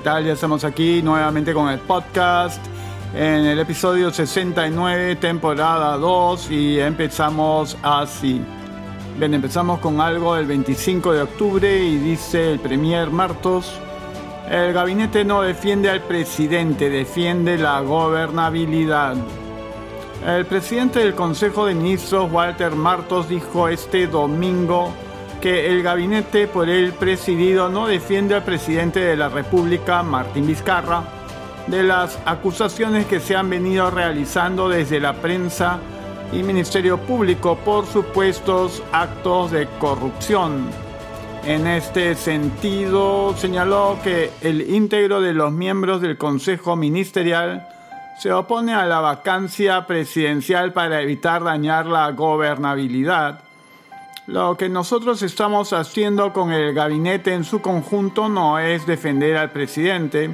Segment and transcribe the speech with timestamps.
[0.00, 0.24] ¿qué tal?
[0.24, 2.64] Ya estamos aquí nuevamente con el podcast
[3.14, 8.40] en el episodio 69, temporada 2 y empezamos así.
[9.18, 13.74] Bien, empezamos con algo el 25 de octubre y dice el Premier Martos,
[14.48, 19.16] el gabinete no defiende al presidente, defiende la gobernabilidad.
[20.26, 24.94] El presidente del Consejo de Ministros, Walter Martos, dijo este domingo
[25.40, 31.04] que el gabinete por él presidido no defiende al presidente de la República, Martín Vizcarra,
[31.66, 35.78] de las acusaciones que se han venido realizando desde la prensa
[36.32, 40.68] y Ministerio Público por supuestos actos de corrupción.
[41.44, 47.66] En este sentido, señaló que el íntegro de los miembros del Consejo Ministerial
[48.18, 53.40] se opone a la vacancia presidencial para evitar dañar la gobernabilidad
[54.30, 59.50] lo que nosotros estamos haciendo con el gabinete en su conjunto no es defender al
[59.50, 60.30] presidente.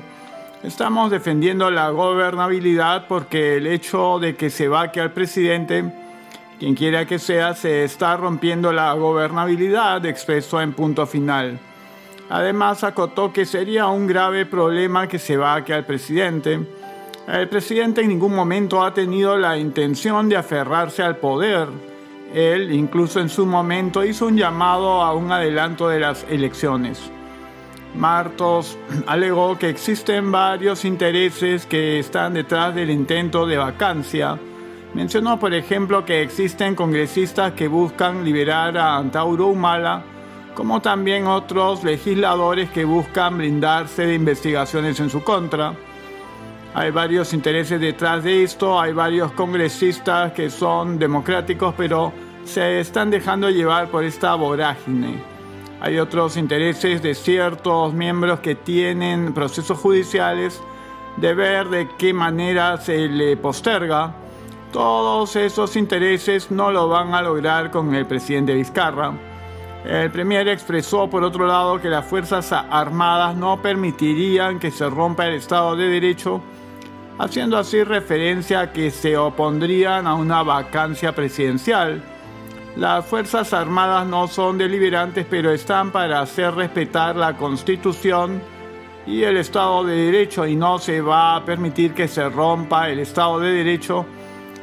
[0.63, 5.91] Estamos defendiendo la gobernabilidad porque el hecho de que se vaque al presidente,
[6.59, 11.59] quien quiera que sea, se está rompiendo la gobernabilidad, expresó en punto final.
[12.29, 16.61] Además, acotó que sería un grave problema que se vaque al presidente.
[17.29, 21.96] El presidente en ningún momento ha tenido la intención de aferrarse al poder
[22.35, 27.11] él incluso en su momento hizo un llamado a un adelanto de las elecciones.
[27.95, 34.39] Martos alegó que existen varios intereses que están detrás del intento de vacancia.
[34.95, 40.03] Mencionó, por ejemplo, que existen congresistas que buscan liberar a Antauro Humala,
[40.55, 45.75] como también otros legisladores que buscan blindarse de investigaciones en su contra.
[46.79, 52.13] Hay varios intereses detrás de esto, hay varios congresistas que son democráticos, pero
[52.45, 55.23] se están dejando llevar por esta vorágine.
[55.81, 60.61] Hay otros intereses de ciertos miembros que tienen procesos judiciales
[61.17, 64.13] de ver de qué manera se le posterga.
[64.71, 69.15] Todos esos intereses no lo van a lograr con el presidente Vizcarra.
[69.87, 75.27] El Premier expresó, por otro lado, que las Fuerzas Armadas no permitirían que se rompa
[75.27, 76.43] el Estado de Derecho
[77.19, 82.03] haciendo así referencia a que se opondrían a una vacancia presidencial.
[82.77, 88.43] Las Fuerzas Armadas no son deliberantes, pero están para hacer respetar la Constitución
[89.07, 92.99] y el Estado de Derecho y no se va a permitir que se rompa el
[92.99, 94.05] Estado de Derecho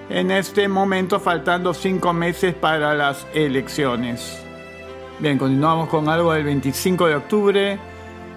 [0.09, 4.39] en este momento faltando cinco meses para las elecciones.
[5.19, 7.79] Bien, continuamos con algo del 25 de octubre.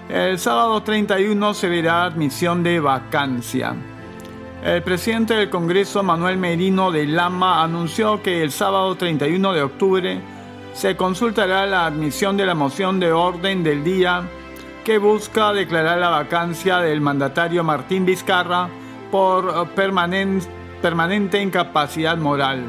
[0.09, 3.75] El sábado 31 se verá admisión de vacancia.
[4.67, 10.21] El presidente del Congreso, Manuel Merino de Lama, anunció que el sábado 31 de octubre
[10.75, 14.25] se consultará la admisión de la moción de orden del día
[14.85, 18.69] que busca declarar la vacancia del mandatario Martín Vizcarra
[19.13, 22.65] por permanente incapacidad moral.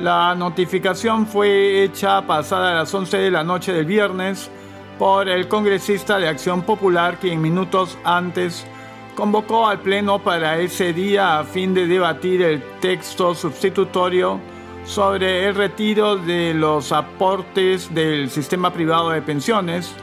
[0.00, 4.50] La notificación fue hecha pasada a las 11 de la noche del viernes
[4.98, 8.66] por el congresista de Acción Popular quien minutos antes
[9.14, 14.40] convocó al Pleno para ese día a fin de debatir el texto sustitutorio
[14.84, 19.94] sobre el retiro de los aportes del sistema privado de pensiones.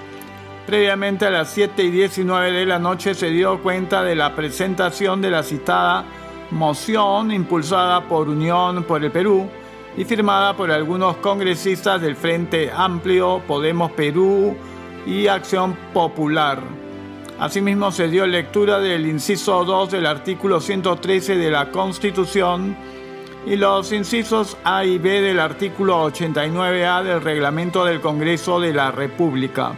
[0.65, 5.21] Previamente a las 7 y 19 de la noche se dio cuenta de la presentación
[5.21, 6.05] de la citada
[6.51, 9.49] moción impulsada por Unión por el Perú
[9.97, 14.55] y firmada por algunos congresistas del Frente Amplio, Podemos Perú
[15.05, 16.80] y Acción Popular.
[17.41, 22.77] Asimismo, se dio lectura del inciso 2 del artículo 113 de la Constitución
[23.47, 28.91] y los incisos A y B del artículo 89A del reglamento del Congreso de la
[28.91, 29.73] República.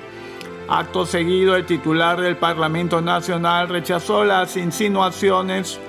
[0.68, 5.80] Acto seguido, el titular del Parlamento Nacional rechazó las insinuaciones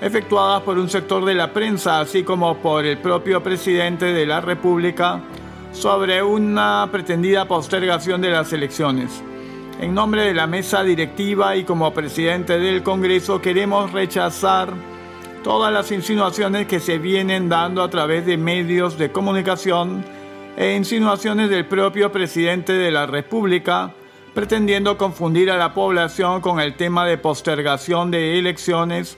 [0.00, 4.40] efectuadas por un sector de la prensa, así como por el propio presidente de la
[4.40, 5.20] República,
[5.72, 9.22] sobre una pretendida postergación de las elecciones.
[9.80, 14.72] En nombre de la mesa directiva y como presidente del Congreso queremos rechazar
[15.44, 20.04] todas las insinuaciones que se vienen dando a través de medios de comunicación
[20.56, 23.94] e insinuaciones del propio presidente de la República
[24.34, 29.16] pretendiendo confundir a la población con el tema de postergación de elecciones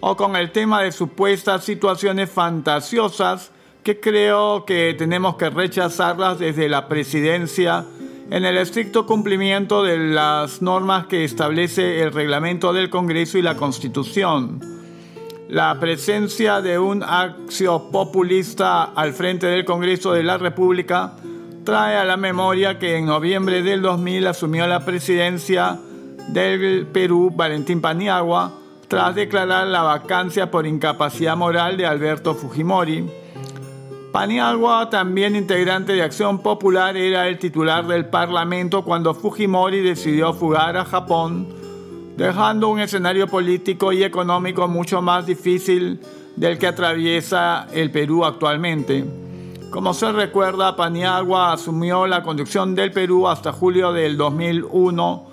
[0.00, 3.52] o con el tema de supuestas situaciones fantasiosas
[3.82, 7.84] que creo que tenemos que rechazarlas desde la presidencia
[8.30, 13.56] en el estricto cumplimiento de las normas que establece el reglamento del Congreso y la
[13.56, 14.60] Constitución.
[15.48, 21.14] La presencia de un axio populista al frente del Congreso de la República
[21.64, 25.78] trae a la memoria que en noviembre del 2000 asumió la presidencia
[26.28, 28.52] del Perú, Valentín Paniagua,
[28.88, 33.06] tras declarar la vacancia por incapacidad moral de Alberto Fujimori.
[34.18, 40.76] Paniagua, también integrante de Acción Popular, era el titular del Parlamento cuando Fujimori decidió fugar
[40.76, 41.46] a Japón,
[42.16, 46.00] dejando un escenario político y económico mucho más difícil
[46.34, 49.04] del que atraviesa el Perú actualmente.
[49.70, 55.26] Como se recuerda, Paniagua asumió la conducción del Perú hasta julio del 2001,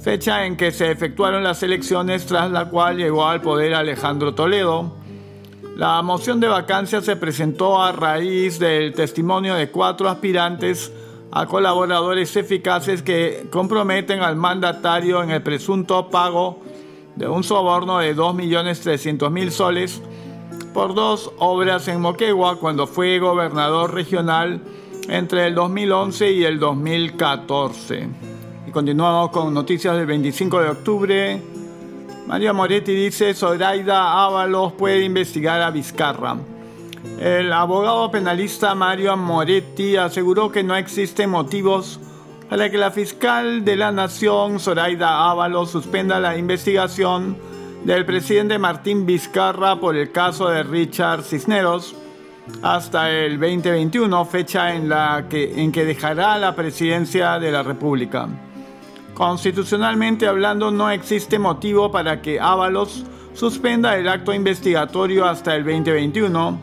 [0.00, 5.03] fecha en que se efectuaron las elecciones tras la cual llegó al poder Alejandro Toledo.
[5.76, 10.92] La moción de vacancia se presentó a raíz del testimonio de cuatro aspirantes
[11.32, 16.60] a colaboradores eficaces que comprometen al mandatario en el presunto pago
[17.16, 20.00] de un soborno de 2.300.000 soles
[20.72, 24.60] por dos obras en Moquegua cuando fue gobernador regional
[25.08, 28.08] entre el 2011 y el 2014.
[28.68, 31.42] Y continuamos con noticias del 25 de octubre.
[32.26, 36.36] María Moretti dice, Zoraida Ábalos puede investigar a Vizcarra.
[37.20, 42.00] El abogado penalista Mario Moretti aseguró que no existen motivos
[42.48, 47.36] para que la fiscal de la Nación, Zoraida Ábalos, suspenda la investigación
[47.84, 51.94] del presidente Martín Vizcarra por el caso de Richard Cisneros
[52.62, 58.28] hasta el 2021, fecha en la que, en que dejará la presidencia de la República.
[59.14, 66.58] Constitucionalmente hablando, no existe motivo para que Ábalos suspenda el acto investigatorio hasta el 2021.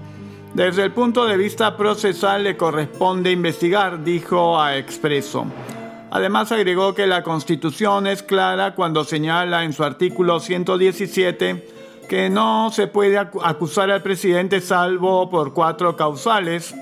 [0.54, 5.46] Desde el punto de vista procesal le corresponde investigar, dijo a Expreso.
[6.12, 11.68] Además agregó que la Constitución es clara cuando señala en su artículo 117
[12.10, 16.76] que no se puede acusar al presidente salvo por cuatro causales,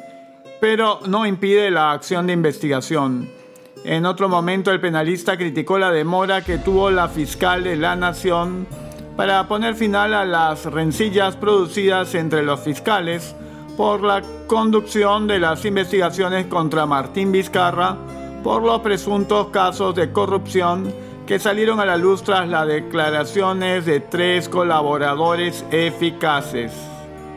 [0.59, 3.38] pero no impide la acción de investigación.
[3.85, 8.67] En otro momento el penalista criticó la demora que tuvo la fiscal de la Nación
[9.15, 13.35] para poner final a las rencillas producidas entre los fiscales
[13.77, 17.95] por la conducción de las investigaciones contra Martín Vizcarra
[18.43, 20.93] por los presuntos casos de corrupción
[21.25, 26.73] que salieron a la luz tras las declaraciones de tres colaboradores eficaces.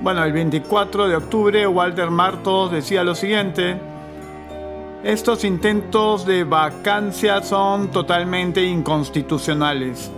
[0.00, 3.79] Bueno, el 24 de octubre Walter Martos decía lo siguiente,
[5.05, 10.13] estos intentos de vacancia son totalmente inconstitucionales.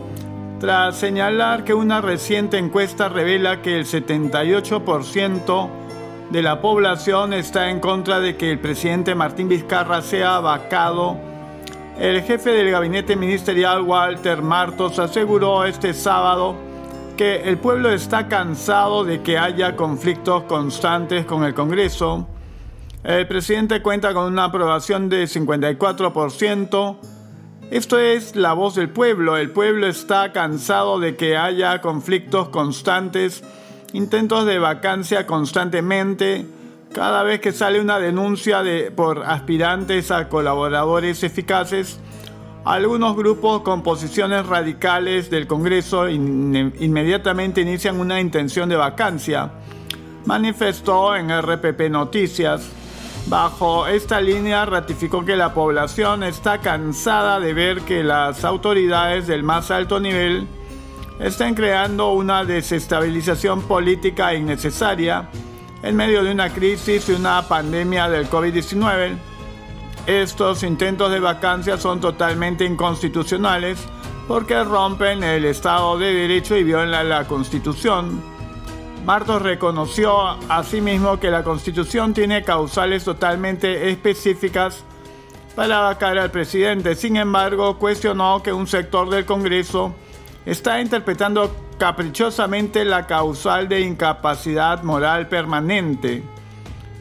[0.60, 5.68] Tras señalar que una reciente encuesta revela que el 78%
[6.30, 11.16] de la población está en contra de que el presidente Martín Vizcarra sea vacado.
[11.98, 16.56] El jefe del gabinete ministerial Walter Martos aseguró este sábado
[17.16, 22.26] que el pueblo está cansado de que haya conflictos constantes con el Congreso.
[23.04, 26.96] El presidente cuenta con una aprobación de 54%.
[27.70, 29.36] Esto es la voz del pueblo.
[29.36, 33.44] El pueblo está cansado de que haya conflictos constantes
[33.92, 36.46] intentos de vacancia constantemente.
[36.94, 42.00] Cada vez que sale una denuncia de, por aspirantes a colaboradores eficaces,
[42.64, 49.50] algunos grupos con posiciones radicales del Congreso inmediatamente inician una intención de vacancia,
[50.24, 52.83] manifestó en RPP Noticias.
[53.26, 59.42] Bajo esta línea ratificó que la población está cansada de ver que las autoridades del
[59.42, 60.46] más alto nivel
[61.18, 65.30] están creando una desestabilización política innecesaria
[65.82, 69.16] en medio de una crisis y una pandemia del COVID-19.
[70.06, 73.78] Estos intentos de vacancia son totalmente inconstitucionales
[74.28, 78.33] porque rompen el Estado de Derecho y violan la Constitución.
[79.04, 80.18] Martos reconoció
[80.48, 84.82] asimismo que la Constitución tiene causales totalmente específicas
[85.54, 86.94] para vacar al presidente.
[86.94, 89.94] Sin embargo, cuestionó que un sector del Congreso
[90.46, 96.22] está interpretando caprichosamente la causal de incapacidad moral permanente.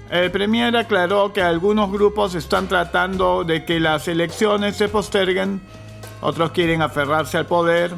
[0.09, 5.61] El Premier aclaró que algunos grupos están tratando de que las elecciones se posterguen,
[6.19, 7.93] otros quieren aferrarse al poder.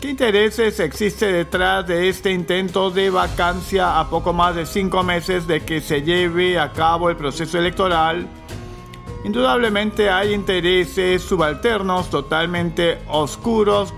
[0.00, 5.46] ¿Qué intereses existe detrás de este intento de vacancia a poco más de cinco meses
[5.46, 8.28] de que se lleve a cabo el proceso electoral?
[9.24, 13.94] Indudablemente hay intereses subalternos totalmente oscuros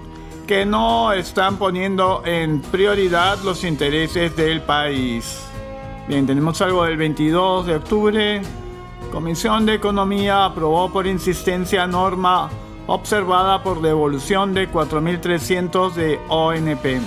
[0.46, 5.40] que no están poniendo en prioridad los intereses del país.
[6.06, 8.42] Bien, tenemos algo del 22 de octubre.
[9.10, 12.48] Comisión de Economía aprobó por insistencia norma
[12.88, 17.00] observada por devolución de 4.300 de ONP.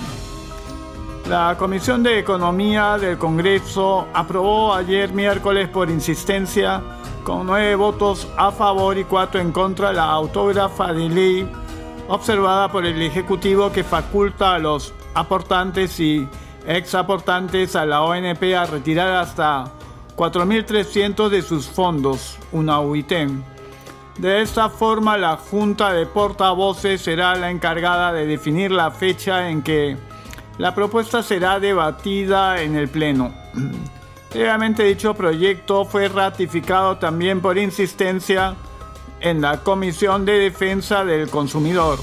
[1.28, 6.82] La Comisión de Economía del Congreso aprobó ayer miércoles por insistencia
[7.24, 11.52] con nueve votos a favor y cuatro en contra la autógrafa de ley
[12.08, 16.28] observada por el Ejecutivo que faculta a los aportantes y
[16.66, 19.64] ex aportantes a la ONP a retirar hasta
[20.16, 23.12] 4.300 de sus fondos, una UIT.
[24.18, 29.62] De esta forma, la Junta de Portavoces será la encargada de definir la fecha en
[29.62, 29.96] que
[30.58, 33.32] la propuesta será debatida en el Pleno.
[34.30, 38.54] Previamente dicho proyecto fue ratificado también por insistencia
[39.20, 41.98] en la Comisión de Defensa del Consumidor.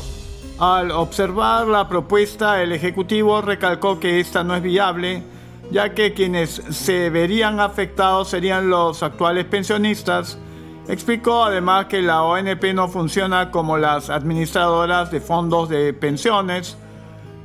[0.60, 5.24] Al observar la propuesta, el Ejecutivo recalcó que esta no es viable,
[5.72, 10.38] ya que quienes se verían afectados serían los actuales pensionistas.
[10.90, 16.80] Explicó además que la ONP no funciona como las administradoras de fondos de pensiones,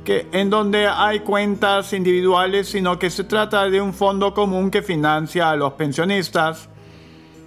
[0.03, 4.81] que en donde hay cuentas individuales, sino que se trata de un fondo común que
[4.81, 6.69] financia a los pensionistas.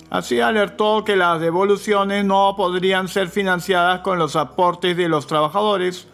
[0.08, 6.06] Así alertó que las devoluciones no podrían ser financiadas con los aportes de los trabajadores,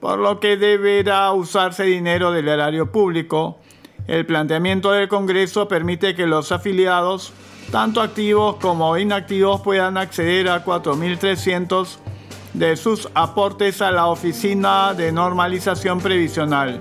[0.00, 3.58] por lo que deberá usarse dinero del erario público.
[4.06, 7.32] El planteamiento del Congreso permite que los afiliados,
[7.70, 11.96] tanto activos como inactivos, puedan acceder a 4.300
[12.54, 16.80] de sus aportes a la Oficina de Normalización Previsional.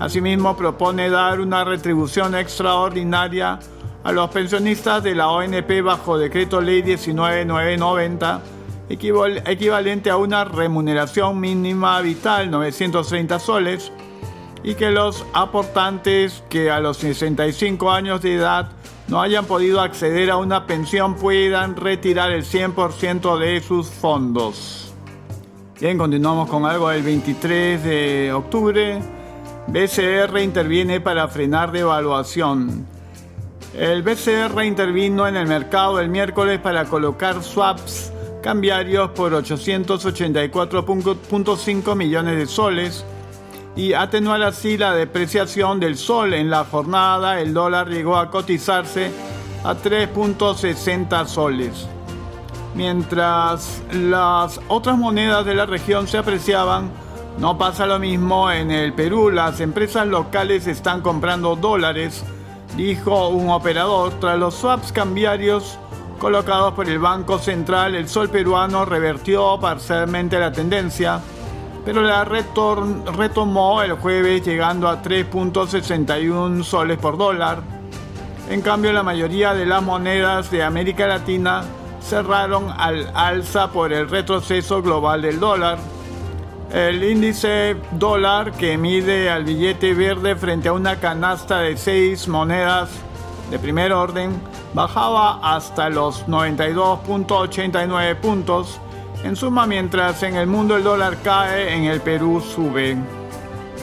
[0.00, 3.58] Asimismo, propone dar una retribución extraordinaria
[4.04, 8.42] a los pensionistas de la ONP bajo decreto ley 19990,
[8.88, 13.90] equivalente a una remuneración mínima vital 930 soles,
[14.62, 18.70] y que los aportantes que a los 65 años de edad
[19.08, 24.92] no hayan podido acceder a una pensión puedan retirar el 100% de sus fondos.
[25.80, 29.00] Bien, continuamos con algo del 23 de octubre.
[29.68, 32.86] BCR interviene para frenar devaluación.
[33.74, 38.12] El BCR intervino en el mercado el miércoles para colocar swaps
[38.42, 43.04] cambiarios por 884.5 millones de soles
[43.78, 47.40] y atenuar así la depreciación del sol en la jornada.
[47.40, 49.12] El dólar llegó a cotizarse
[49.62, 51.86] a 3.60 soles.
[52.74, 56.90] Mientras las otras monedas de la región se apreciaban,
[57.38, 59.30] no pasa lo mismo en el Perú.
[59.30, 62.24] Las empresas locales están comprando dólares
[62.76, 64.12] dijo un operador.
[64.20, 65.78] Tras los swaps cambiarios
[66.18, 71.20] colocados por el Banco Central, el sol peruano revertió parcialmente la tendencia,
[71.88, 77.62] pero la retomó el jueves llegando a 3.61 soles por dólar.
[78.50, 81.64] En cambio, la mayoría de las monedas de América Latina
[82.02, 85.78] cerraron al alza por el retroceso global del dólar.
[86.70, 92.90] El índice dólar que mide al billete verde frente a una canasta de seis monedas
[93.50, 94.38] de primer orden
[94.74, 98.78] bajaba hasta los 92.89 puntos.
[99.24, 102.96] En suma, mientras en el mundo el dólar cae, en el Perú sube.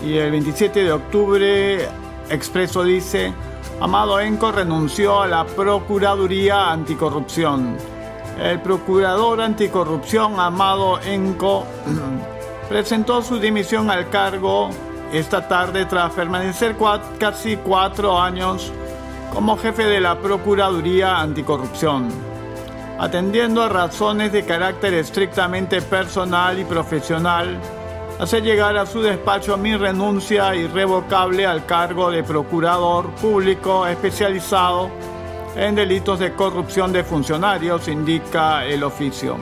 [0.04, 1.88] Y el 27 de octubre,
[2.30, 3.34] Expreso dice,
[3.82, 7.78] Amado Enco renunció a la Procuraduría Anticorrupción.
[8.42, 11.66] El procurador anticorrupción Amado Enco
[12.70, 14.70] presentó su dimisión al cargo
[15.14, 16.76] esta tarde tras permanecer
[17.20, 18.72] casi cuatro años
[19.34, 22.35] como jefe de la Procuraduría Anticorrupción.
[22.98, 27.60] Atendiendo a razones de carácter estrictamente personal y profesional,
[28.20, 34.90] hace llegar a su despacho mi renuncia irrevocable al cargo de Procurador Público especializado
[35.58, 39.36] en delitos de corrupción de funcionarios, indica el oficio.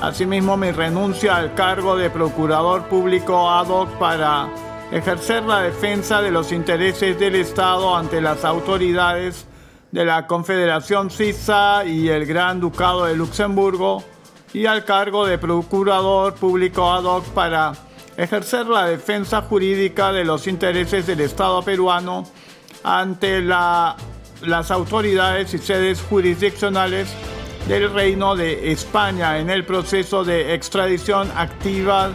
[0.00, 4.48] Asimismo, mi renuncia al cargo de Procurador Público ad hoc para
[4.90, 9.46] ejercer la defensa de los intereses del Estado ante las autoridades
[9.92, 14.04] de la Confederación Suiza y el Gran Ducado de Luxemburgo
[14.52, 17.72] y al cargo de Procurador Público ad hoc para
[18.16, 22.24] ejercer la defensa jurídica de los intereses del Estado peruano
[22.82, 27.08] ante las autoridades y sedes jurisdiccionales
[27.68, 32.10] del Reino de España en el proceso de extradición activa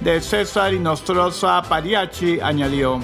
[0.00, 3.00] de César y Nostroza Pariachi, añadió.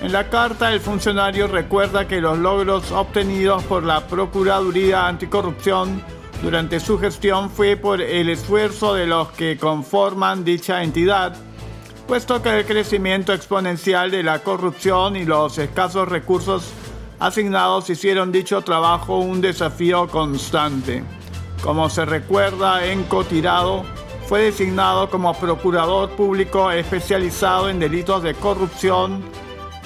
[0.00, 6.02] En la carta, el funcionario recuerda que los logros obtenidos por la Procuraduría Anticorrupción
[6.42, 11.36] durante su gestión fue por el esfuerzo de los que conforman dicha entidad,
[12.08, 16.72] puesto que el crecimiento exponencial de la corrupción y los escasos recursos
[17.18, 21.04] asignados hicieron dicho trabajo un desafío constante.
[21.62, 23.84] Como se recuerda, Enco Tirado
[24.26, 29.22] fue designado como procurador público especializado en delitos de corrupción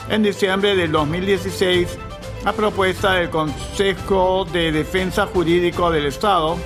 [0.09, 1.99] en diciembre del 2016
[2.45, 6.57] a propuesta del Consejo de Defensa Jurídico del Estado,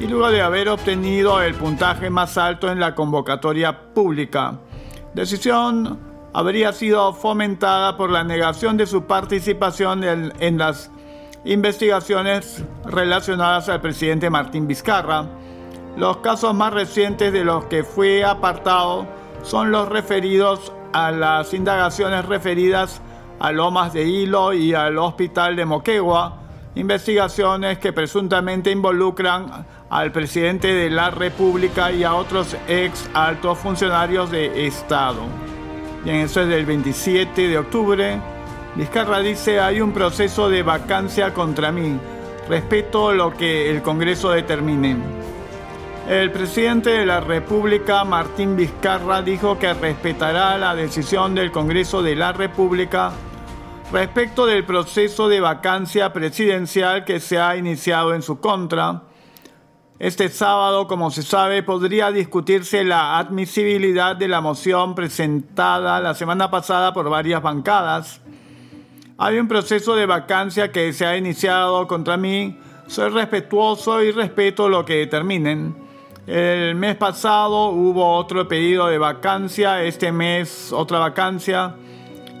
[0.00, 4.58] y luego de haber obtenido el puntaje más alto en la convocatoria pública.
[5.14, 5.98] Decisión
[6.32, 10.90] habría sido fomentada por la negación de su participación en, las
[11.44, 15.26] investigaciones relacionadas al presidente Martín Vizcarra.
[15.96, 19.06] Los casos más recientes de los que fue apartado
[19.42, 23.02] son los referidos a las indagaciones referidas
[23.40, 26.36] a Lomas de Hilo y al Hospital de Moquegua,
[26.76, 34.30] investigaciones que presuntamente involucran al presidente de la República y a otros ex altos funcionarios
[34.30, 35.22] de Estado.
[36.04, 38.20] Bien, eso es del 27 de octubre.
[38.76, 41.98] Vizcarra dice, hay un proceso de vacancia contra mí.
[42.48, 45.23] Respeto lo que el Congreso determine.
[46.08, 52.14] El presidente de la República, Martín Vizcarra, dijo que respetará la decisión del Congreso de
[52.14, 53.10] la República
[53.90, 59.04] respecto del proceso de vacancia presidencial que se ha iniciado en su contra.
[59.98, 66.50] Este sábado, como se sabe, podría discutirse la admisibilidad de la moción presentada la semana
[66.50, 68.20] pasada por varias bancadas.
[69.16, 72.58] Hay un proceso de vacancia que se ha iniciado contra mí.
[72.88, 75.83] Soy respetuoso y respeto lo que determinen.
[76.26, 81.74] El mes pasado hubo otro pedido de vacancia, este mes otra vacancia.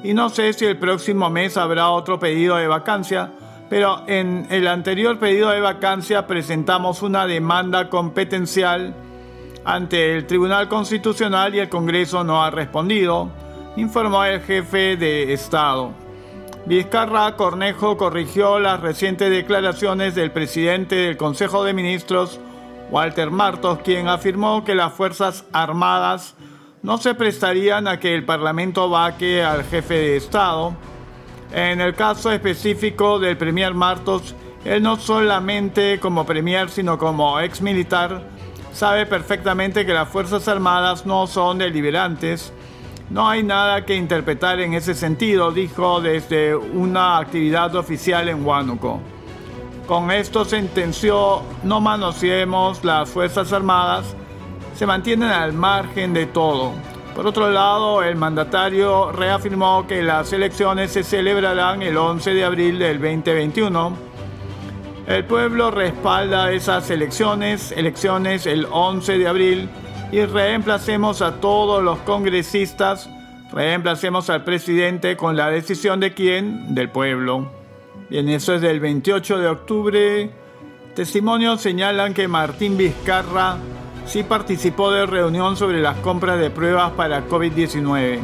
[0.02, 3.30] Y no sé si el próximo mes habrá otro pedido de vacancia,
[3.68, 8.94] pero en el anterior pedido de vacancia presentamos una demanda competencial
[9.66, 13.28] ante el Tribunal Constitucional y el Congreso no ha respondido,
[13.76, 15.92] informó el jefe de Estado.
[16.64, 22.40] Vizcarra Cornejo corrigió las recientes declaraciones del presidente del Consejo de Ministros,
[22.90, 26.34] Walter Martos, quien afirmó que las Fuerzas Armadas
[26.82, 30.74] no se prestarían a que el Parlamento vaque al jefe de Estado.
[31.52, 37.62] En el caso específico del Premier Martos, él no solamente como Premier, sino como ex
[37.62, 38.22] militar,
[38.72, 42.52] sabe perfectamente que las Fuerzas Armadas no son deliberantes.
[43.10, 49.00] No hay nada que interpretar en ese sentido, dijo desde una actividad oficial en Huánuco.
[49.86, 54.16] Con esto sentenció no manoseemos las Fuerzas Armadas,
[54.74, 56.72] se mantienen al margen de todo.
[57.14, 62.78] Por otro lado, el mandatario reafirmó que las elecciones se celebrarán el 11 de abril
[62.78, 63.92] del 2021.
[65.06, 69.68] El pueblo respalda esas elecciones, elecciones el 11 de abril,
[70.10, 73.10] y reemplacemos a todos los congresistas,
[73.52, 77.63] reemplacemos al presidente con la decisión de quién, del pueblo.
[78.10, 80.30] Bien, eso es del 28 de octubre.
[80.94, 83.56] Testimonios señalan que Martín Vizcarra
[84.04, 88.20] sí participó de reunión sobre las compras de pruebas para COVID-19.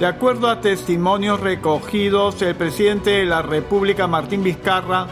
[0.00, 5.06] De acuerdo a testimonios recogidos, el presidente de la República, Martín Vizcarra,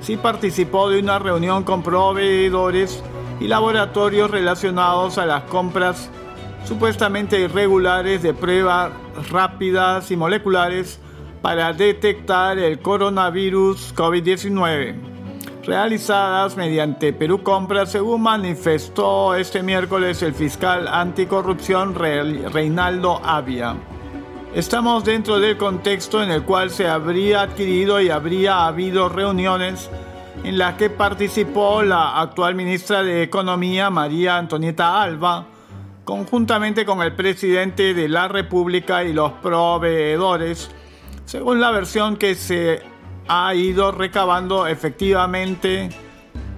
[0.00, 3.04] sí participó de una reunión con proveedores
[3.38, 6.10] y laboratorios relacionados a las compras
[6.64, 8.90] supuestamente irregulares de pruebas
[9.30, 10.98] rápidas y moleculares
[11.42, 14.94] para detectar el coronavirus COVID-19,
[15.64, 23.76] realizadas mediante Perú Compra, según manifestó este miércoles el fiscal anticorrupción Reinaldo Avia.
[24.54, 29.88] Estamos dentro del contexto en el cual se habría adquirido y habría habido reuniones
[30.42, 35.46] en las que participó la actual ministra de Economía, María Antonieta Alba,
[36.04, 40.70] conjuntamente con el presidente de la República y los proveedores,
[41.30, 42.82] según la versión que se
[43.28, 45.88] ha ido recabando efectivamente,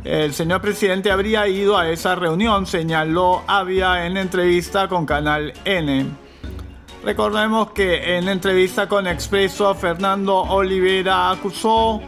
[0.02, 6.06] el señor presidente habría ido a esa reunión, señaló Avia en entrevista con Canal N.
[7.04, 12.00] Recordemos que en entrevista con Expreso, Fernando Olivera acusó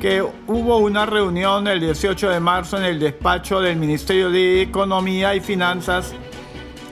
[0.00, 5.34] que hubo una reunión el 18 de marzo en el despacho del Ministerio de Economía
[5.34, 6.14] y Finanzas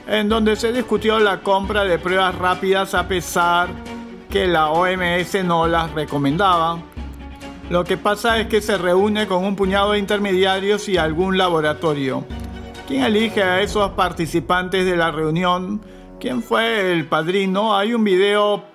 [0.07, 3.94] en donde se discutió la compra de pruebas rápidas a pesar
[4.35, 6.79] que la OMS no las recomendaba.
[7.69, 12.25] Lo que pasa es que se reúne con un puñado de intermediarios y algún laboratorio.
[12.85, 15.79] ¿Quién elige a esos participantes de la reunión?
[16.19, 17.77] ¿Quién fue el padrino?
[17.77, 18.65] Hay un video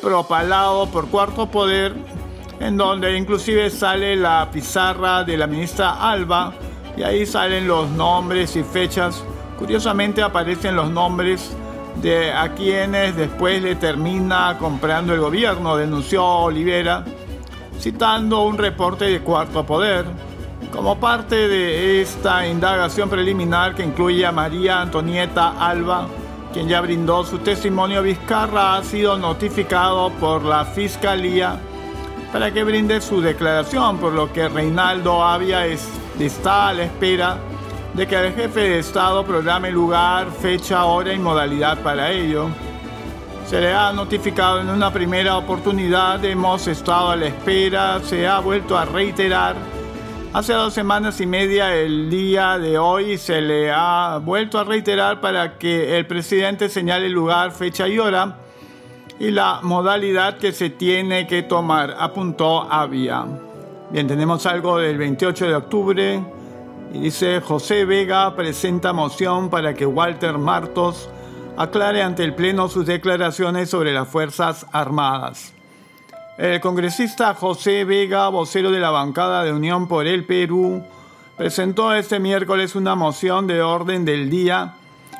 [0.00, 1.94] propalado por Cuarto Poder
[2.58, 6.54] en donde inclusive sale la pizarra de la ministra Alba
[6.96, 9.22] y ahí salen los nombres y fechas.
[9.58, 11.54] Curiosamente aparecen los nombres
[12.02, 17.04] de a quienes después le termina comprando el gobierno, denunció Olivera,
[17.80, 20.04] citando un reporte de Cuarto Poder.
[20.72, 26.06] Como parte de esta indagación preliminar que incluye a María Antonieta Alba,
[26.52, 31.58] quien ya brindó su testimonio, Vizcarra ha sido notificado por la Fiscalía
[32.32, 37.38] para que brinde su declaración, por lo que Reinaldo Avia está a la espera
[37.94, 42.48] de que el jefe de Estado programe lugar, fecha, hora y modalidad para ello.
[43.46, 48.40] Se le ha notificado en una primera oportunidad, hemos estado a la espera, se ha
[48.40, 49.56] vuelto a reiterar.
[50.34, 55.20] Hace dos semanas y media, el día de hoy, se le ha vuelto a reiterar
[55.20, 58.36] para que el presidente señale lugar, fecha y hora
[59.18, 63.24] y la modalidad que se tiene que tomar, apuntó Avia.
[63.90, 66.22] Bien, tenemos algo del 28 de octubre
[66.92, 71.08] y dice José Vega presenta moción para que Walter Martos
[71.56, 75.52] aclare ante el Pleno sus declaraciones sobre las Fuerzas Armadas.
[76.38, 80.82] El congresista José Vega, vocero de la bancada de Unión por el Perú,
[81.36, 84.74] presentó este miércoles una moción de orden del día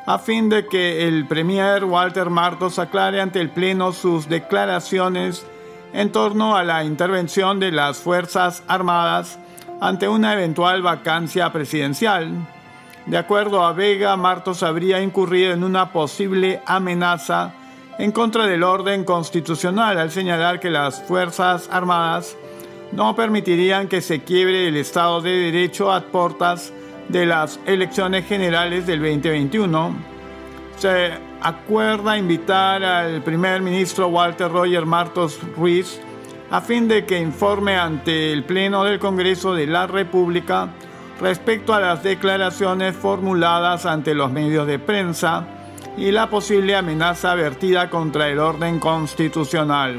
[0.06, 5.44] a fin de que el premier Walter Martos aclare ante el Pleno sus declaraciones
[5.92, 9.38] en torno a la intervención de las Fuerzas Armadas
[9.80, 12.32] ante una eventual vacancia presidencial.
[13.06, 17.52] De acuerdo a Vega, Martos habría incurrido en una posible amenaza
[17.98, 22.36] en contra del orden constitucional al señalar que las Fuerzas Armadas
[22.92, 26.72] no permitirían que se quiebre el Estado de Derecho a portas
[27.08, 29.96] de las elecciones generales del 2021.
[30.76, 31.10] Se
[31.40, 36.00] acuerda invitar al primer ministro Walter Roger Martos Ruiz
[36.50, 40.68] a fin de que informe ante el Pleno del Congreso de la República
[41.20, 45.44] respecto a las declaraciones formuladas ante los medios de prensa
[45.96, 49.96] y la posible amenaza vertida contra el orden constitucional.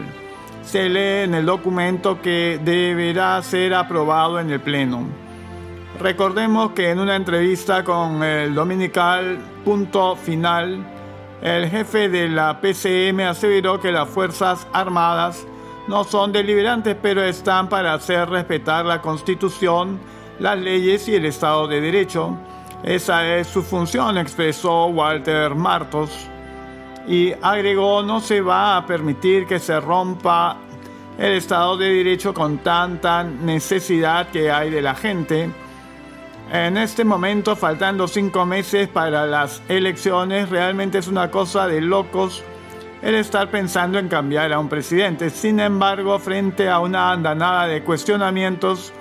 [0.64, 5.08] Se lee en el documento que deberá ser aprobado en el Pleno.
[6.00, 10.86] Recordemos que en una entrevista con el dominical Punto Final,
[11.42, 15.46] el jefe de la PCM aseveró que las Fuerzas Armadas
[15.90, 20.00] no son deliberantes, pero están para hacer respetar la Constitución
[20.38, 22.38] las leyes y el Estado de Derecho.
[22.84, 26.12] Esa es su función, expresó Walter Martos.
[27.08, 30.58] Y agregó, no se va a permitir que se rompa
[31.18, 35.50] el Estado de Derecho con tanta necesidad que hay de la gente.
[36.54, 42.44] En este momento, faltando cinco meses para las elecciones, realmente es una cosa de locos
[43.02, 45.30] el estar pensando en cambiar a un presidente.
[45.30, 48.94] Sin embargo, frente a una andanada de cuestionamientos,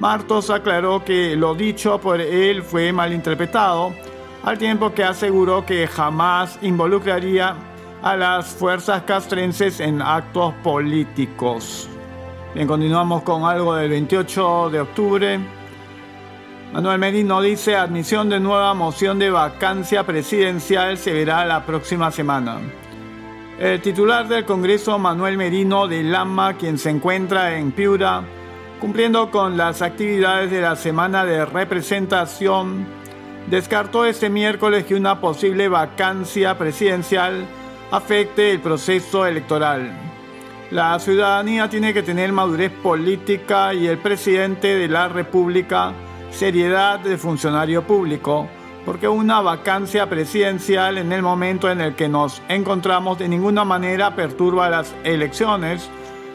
[0.00, 3.92] Martos aclaró que lo dicho por él fue malinterpretado,
[4.42, 7.54] al tiempo que aseguró que jamás involucraría
[8.02, 11.88] a las fuerzas castrenses en actos políticos.
[12.54, 15.40] Bien, continuamos con algo del 28 de octubre.
[16.72, 22.58] Manuel Merino dice, admisión de nueva moción de vacancia presidencial se verá la próxima semana.
[23.58, 28.22] El titular del Congreso, Manuel Merino de Lama, quien se encuentra en Piura,
[28.80, 32.86] cumpliendo con las actividades de la semana de representación,
[33.48, 37.44] descartó este miércoles que una posible vacancia presidencial
[37.90, 39.92] afecte el proceso electoral.
[40.70, 45.92] La ciudadanía tiene que tener madurez política y el presidente de la República
[46.30, 48.48] seriedad de funcionario público,
[48.84, 54.16] porque una vacancia presidencial en el momento en el que nos encontramos de ninguna manera
[54.16, 55.88] perturba las elecciones,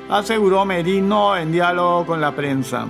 [0.09, 2.87] aseguró Merino en diálogo con la prensa.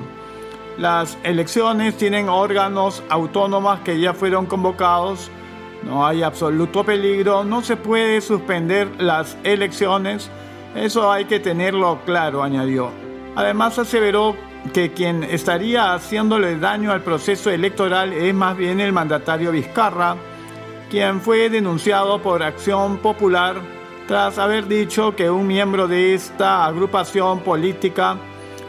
[0.78, 5.32] Las elecciones tienen órganos autónomos que ya fueron convocados,
[5.84, 10.30] no hay absoluto peligro, no se puede suspender las elecciones,
[10.76, 12.92] eso hay que tenerlo claro, añadió.
[13.36, 14.36] Además aseveró
[14.70, 20.16] que quien estaría haciéndole daño al proceso electoral es más bien el mandatario Vizcarra,
[20.90, 23.56] quien fue denunciado por Acción Popular
[24.08, 28.18] tras haber dicho que un miembro de esta agrupación política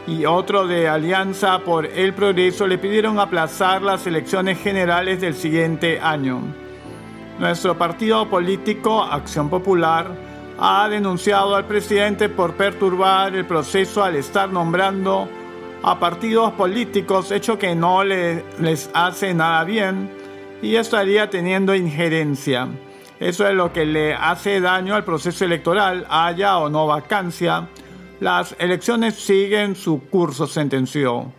[0.05, 5.99] y otro de Alianza por el Progreso le pidieron aplazar las elecciones generales del siguiente
[5.99, 6.41] año.
[7.39, 10.11] Nuestro partido político, Acción Popular,
[10.59, 15.29] ha denunciado al presidente por perturbar el proceso al estar nombrando
[15.81, 20.09] a partidos políticos, hecho que no les hace nada bien
[20.61, 22.67] y estaría teniendo injerencia.
[23.19, 27.67] Eso es lo que le hace daño al proceso electoral, haya o no vacancia.
[28.19, 31.31] Las elecciones siguen su curso, sentenció.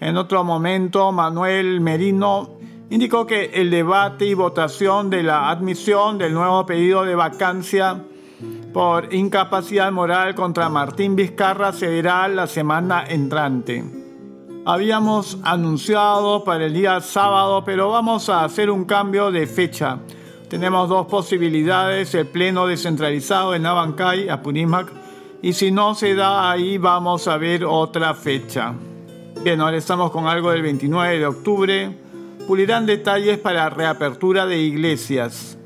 [0.00, 2.58] En otro momento, Manuel Merino
[2.90, 8.02] indicó que el debate y votación de la admisión del nuevo pedido de vacancia
[8.76, 13.82] por incapacidad moral contra Martín Vizcarra se verá la semana entrante.
[14.66, 19.96] Habíamos anunciado para el día sábado, pero vamos a hacer un cambio de fecha.
[20.50, 24.92] Tenemos dos posibilidades, el pleno descentralizado en Abancay, Apurímac,
[25.40, 28.74] y si no se da ahí vamos a ver otra fecha.
[29.42, 31.98] Bien, ahora estamos con algo del 29 de octubre.
[32.46, 35.56] Pulirán detalles para reapertura de iglesias.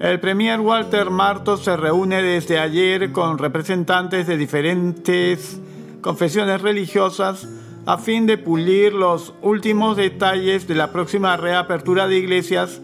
[0.00, 5.60] El premier Walter Marto se reúne desde ayer con representantes de diferentes
[6.00, 7.46] confesiones religiosas
[7.84, 12.80] a fin de pulir los últimos detalles de la próxima reapertura de iglesias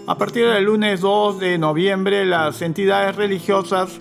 [0.05, 3.99] a partir del lunes 2 de noviembre las entidades religiosas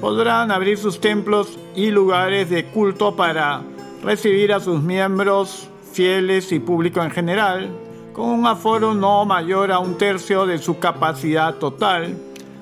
[0.00, 3.62] podrán abrir sus templos y lugares de culto para
[4.02, 7.70] recibir a sus miembros fieles y público en general,
[8.12, 12.16] con un aforo no mayor a un tercio de su capacidad total.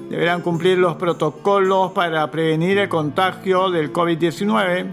[0.09, 4.87] Deberán cumplir los protocolos para prevenir el contagio del COVID-19.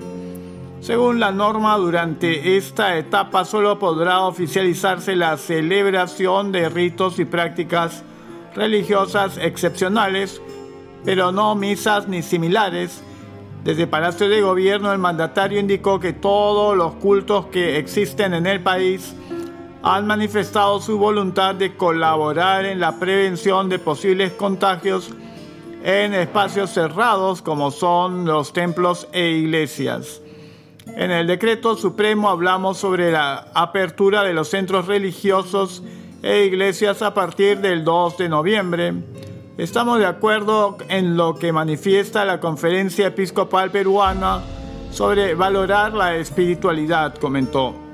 [0.82, 8.04] Según la norma, durante esta etapa solo podrá oficializarse la celebración de ritos y prácticas
[8.56, 10.42] religiosas excepcionales,
[11.04, 13.02] pero no misas ni similares,
[13.66, 18.62] desde Palacio de Gobierno, el mandatario indicó que todos los cultos que existen en el
[18.62, 19.16] país
[19.86, 25.12] han manifestado su voluntad de colaborar en la prevención de posibles contagios
[25.84, 30.24] en espacios cerrados como son los templos e iglesias.
[30.88, 35.84] En el decreto supremo hablamos sobre la apertura de los centros religiosos
[36.24, 38.94] e iglesias a partir del 2 de noviembre.
[39.60, 44.42] Estamos de acuerdo en lo que manifiesta la Conferencia Episcopal Peruana
[44.90, 47.85] sobre valorar la espiritualidad, comentó.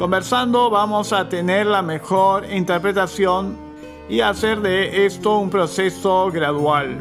[0.00, 3.54] Conversando vamos a tener la mejor interpretación
[4.08, 6.96] y hacer de esto un proceso gradual.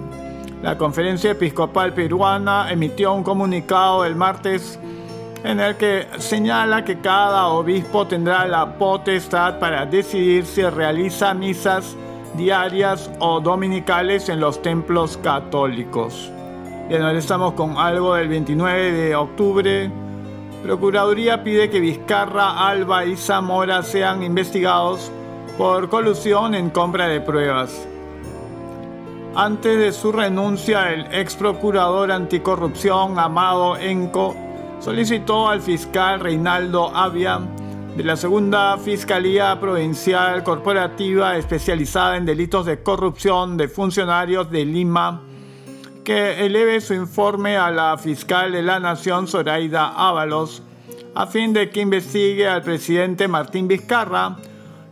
[0.62, 4.78] La Conferencia Episcopal Peruana emitió un comunicado el martes
[5.46, 11.96] en el que señala que cada obispo tendrá la potestad para decidir si realiza misas
[12.36, 16.30] diarias o dominicales en los templos católicos.
[16.90, 20.09] Bien, ahora estamos con algo del 29 de octubre.
[20.63, 25.10] Procuraduría pide que Vizcarra, Alba y Zamora sean investigados
[25.58, 27.88] por colusión en compra de pruebas.
[29.36, 34.36] Antes de su renuncia, el ex procurador anticorrupción Amado Enco
[34.80, 37.39] solicitó al fiscal Reinaldo Avia
[37.95, 45.22] de la Segunda Fiscalía Provincial Corporativa especializada en delitos de corrupción de funcionarios de Lima,
[46.10, 50.63] que eleve su informe a la fiscal de la Nación, Zoraida Ábalos,
[51.13, 54.36] a fin de que investigue al presidente Martín Vizcarra,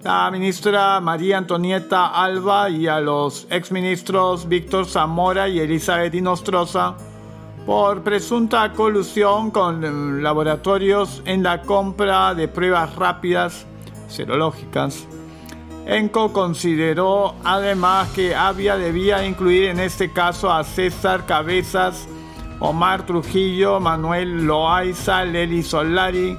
[0.03, 6.95] la ministra María Antonieta Alba y a los exministros Víctor Zamora y Elizabeth Inostroza
[7.65, 13.65] por presunta colusión con laboratorios en la compra de pruebas rápidas
[14.07, 15.07] serológicas.
[15.87, 22.09] ENCO consideró además que Avia debía incluir en este caso a César Cabezas,
[22.59, 26.37] Omar Trujillo, Manuel Loaiza, Leli Solari,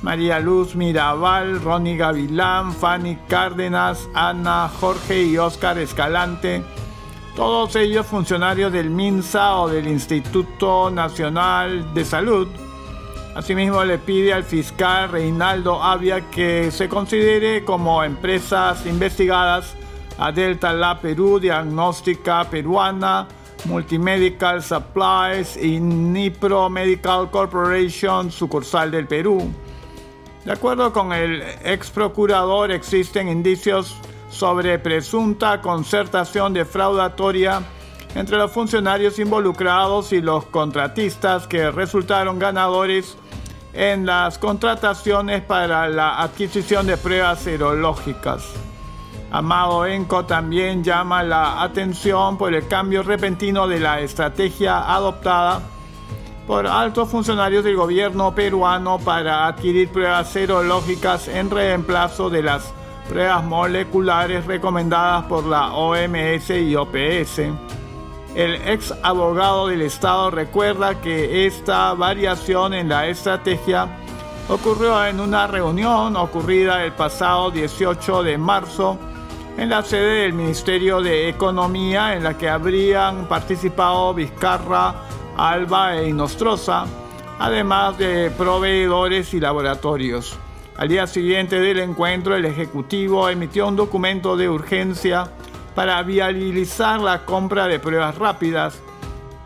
[0.00, 6.64] María Luz Mirabal, Ronnie Gavilán, Fanny Cárdenas, Ana, Jorge y Óscar Escalante,
[7.34, 12.48] todos ellos funcionarios del MINSA o del Instituto Nacional de Salud.
[13.36, 19.74] Asimismo le pide al fiscal Reinaldo Avia que se considere como empresas investigadas
[20.16, 23.28] a Delta La Perú, Diagnóstica Peruana,
[23.66, 29.52] Multimedical Supplies y Nipro Medical Corporation, sucursal del Perú.
[30.46, 33.98] De acuerdo con el ex procurador, existen indicios
[34.30, 37.62] sobre presunta concertación defraudatoria
[38.14, 43.18] entre los funcionarios involucrados y los contratistas que resultaron ganadores
[43.76, 48.44] en las contrataciones para la adquisición de pruebas serológicas.
[49.30, 55.60] Amado Enco también llama la atención por el cambio repentino de la estrategia adoptada
[56.46, 62.72] por altos funcionarios del gobierno peruano para adquirir pruebas serológicas en reemplazo de las
[63.08, 67.40] pruebas moleculares recomendadas por la OMS y OPS.
[68.36, 73.88] El ex abogado del Estado recuerda que esta variación en la estrategia
[74.50, 78.98] ocurrió en una reunión ocurrida el pasado 18 de marzo
[79.56, 84.96] en la sede del Ministerio de Economía en la que habrían participado Vizcarra,
[85.38, 86.84] Alba e Inostroza,
[87.38, 90.38] además de proveedores y laboratorios.
[90.76, 95.30] Al día siguiente del encuentro, el Ejecutivo emitió un documento de urgencia
[95.76, 98.80] para viabilizar la compra de pruebas rápidas.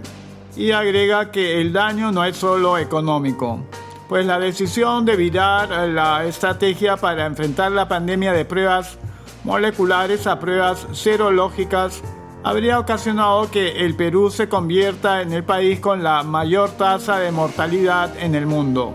[0.57, 3.61] y agrega que el daño no es solo económico,
[4.09, 8.99] pues la decisión de virar la estrategia para enfrentar la pandemia de pruebas
[9.45, 12.03] moleculares a pruebas serológicas
[12.45, 17.33] habría ocasionado que el Perú se convierta en el país con la mayor tasa de
[17.33, 18.95] mortalidad en el mundo.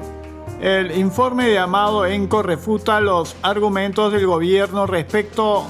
[0.61, 5.65] El informe de Amado Enco refuta los argumentos del gobierno respecto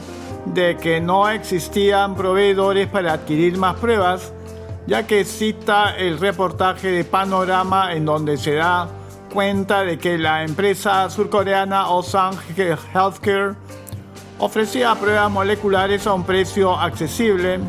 [0.46, 4.32] de que no existían proveedores para adquirir más pruebas,
[4.86, 8.90] ya que cita el reportaje de Panorama en donde se da
[9.32, 13.56] cuenta de que la empresa surcoreana Osang Healthcare
[14.38, 17.60] ofrecía pruebas moleculares a un precio accesible.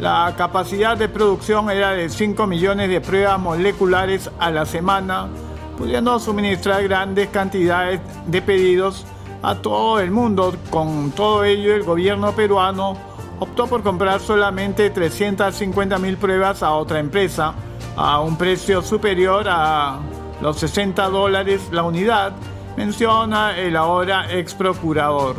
[0.00, 5.28] La capacidad de producción era de 5 millones de pruebas moleculares a la semana,
[5.76, 9.06] pudiendo suministrar grandes cantidades de pedidos
[9.42, 10.54] a todo el mundo.
[10.70, 12.96] Con todo ello, el gobierno peruano
[13.38, 17.54] optó por comprar solamente 350 mil pruebas a otra empresa
[17.96, 19.98] a un precio superior a
[20.40, 22.32] los 60 dólares la unidad,
[22.76, 25.36] menciona el ahora ex procurador.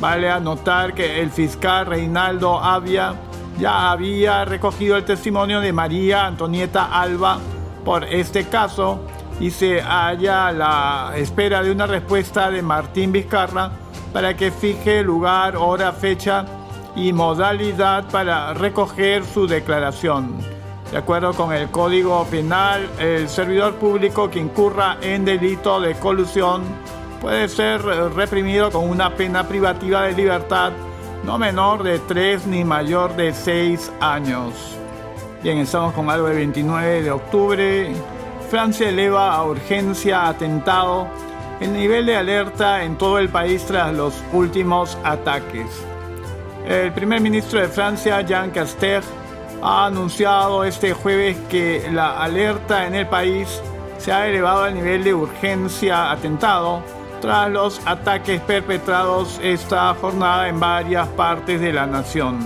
[0.00, 3.14] Vale anotar que el fiscal Reinaldo Avia
[3.58, 7.38] ya había recogido el testimonio de María Antonieta Alba
[7.84, 9.00] por este caso
[9.40, 13.72] y se halla a la espera de una respuesta de Martín Vizcarra
[14.12, 16.44] para que fije lugar, hora, fecha
[16.94, 20.57] y modalidad para recoger su declaración.
[20.90, 26.62] De acuerdo con el Código Penal, el servidor público que incurra en delito de colusión
[27.20, 30.72] puede ser reprimido con una pena privativa de libertad
[31.24, 34.54] no menor de 3 ni mayor de 6 años.
[35.42, 37.92] Bien, estamos con algo del 29 de octubre
[38.48, 41.06] Francia eleva a urgencia atentado
[41.60, 45.66] el nivel de alerta en todo el país tras los últimos ataques.
[46.66, 49.06] El primer ministro de Francia, Jean Castex,
[49.62, 53.60] ha anunciado este jueves que la alerta en el país
[53.98, 56.82] se ha elevado al nivel de urgencia atentado
[57.20, 62.38] tras los ataques perpetrados esta jornada en varias partes de la nación.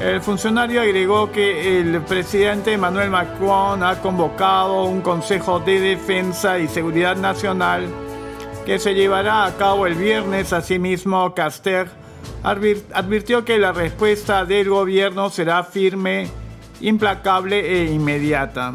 [0.00, 6.66] El funcionario agregó que el presidente Emmanuel Macron ha convocado un Consejo de Defensa y
[6.66, 7.86] Seguridad Nacional
[8.66, 10.52] que se llevará a cabo el viernes.
[10.52, 12.01] Asimismo, Caster
[12.42, 16.28] advirtió que la respuesta del gobierno será firme,
[16.80, 18.72] implacable e inmediata.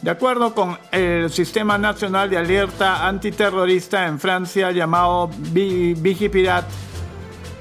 [0.00, 6.64] De acuerdo con el Sistema Nacional de Alerta Antiterrorista en Francia llamado Vigipirat,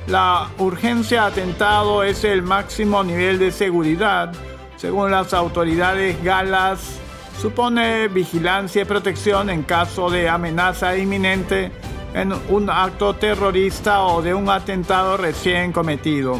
[0.07, 4.33] la urgencia atentado es el máximo nivel de seguridad.
[4.77, 6.99] Según las autoridades galas,
[7.39, 11.71] supone vigilancia y protección en caso de amenaza inminente
[12.13, 16.37] en un acto terrorista o de un atentado recién cometido.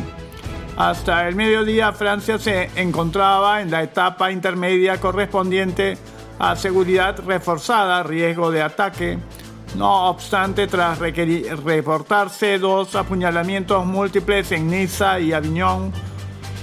[0.78, 5.98] Hasta el mediodía Francia se encontraba en la etapa intermedia correspondiente
[6.40, 9.20] a seguridad reforzada, riesgo de ataque,
[9.76, 15.94] no obstante, tras reportarse dos apuñalamientos múltiples en Niza y Aviñón,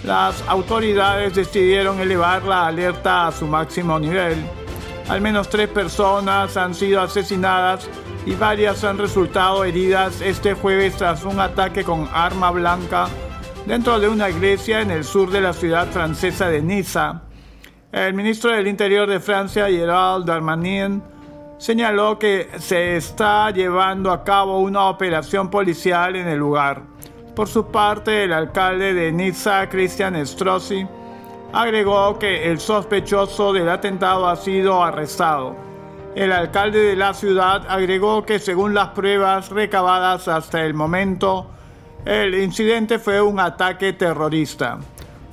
[0.05, 4.37] las autoridades decidieron elevar la alerta a su máximo nivel.
[5.09, 7.89] Al menos tres personas han sido asesinadas
[8.29, 13.09] y varias han resultado heridas este jueves tras un ataque con arma blanca
[13.65, 17.23] dentro de una iglesia en el sur de la ciudad francesa de Niza.
[17.91, 21.03] El ministro del Interior de Francia, Gerald Darmanin,
[21.57, 26.83] señaló que se está llevando a cabo una operación policial en el lugar.
[27.35, 30.87] Por su parte, el alcalde de Niza, Christian Strozzi,
[31.55, 35.68] agregó que el sospechoso del atentado ha sido arrestado.
[36.19, 41.47] El alcalde de la ciudad agregó que según las pruebas recabadas hasta el momento,
[42.05, 44.79] el incidente fue un ataque terrorista.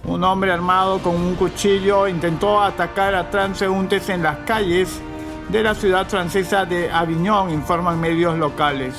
[0.03, 5.01] Un hombre armado con un cuchillo intentó atacar a transeúntes en las calles
[5.49, 8.93] de la ciudad francesa de Avignon, informan medios locales.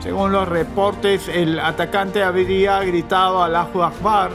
[0.00, 4.30] Según los reportes, el atacante habría gritado a la Akbar,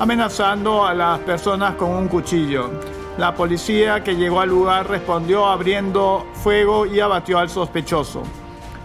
[0.00, 2.97] amenazando a las personas con un cuchillo.
[3.18, 8.22] La policía que llegó al lugar respondió abriendo fuego y abatió al sospechoso.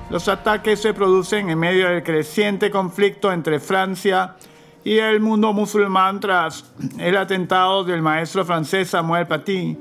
[0.10, 4.36] Los ataques se producen en medio del creciente conflicto entre Francia
[4.84, 9.78] y el mundo musulmán tras el atentado del maestro francés Samuel Paty.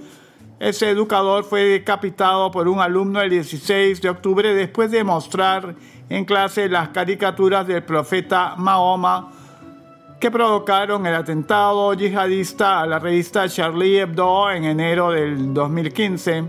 [0.61, 5.74] Ese educador fue decapitado por un alumno el 16 de octubre después de mostrar
[6.11, 9.32] en clase las caricaturas del profeta Mahoma
[10.23, 16.45] que provocaron el atentado yihadista a la revista Charlie Hebdo en enero del 2015.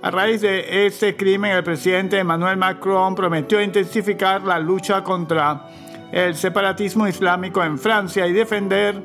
[0.00, 5.68] A raíz de ese crimen, el presidente Emmanuel Macron prometió intensificar la lucha contra
[6.10, 9.02] el separatismo islámico en Francia y defender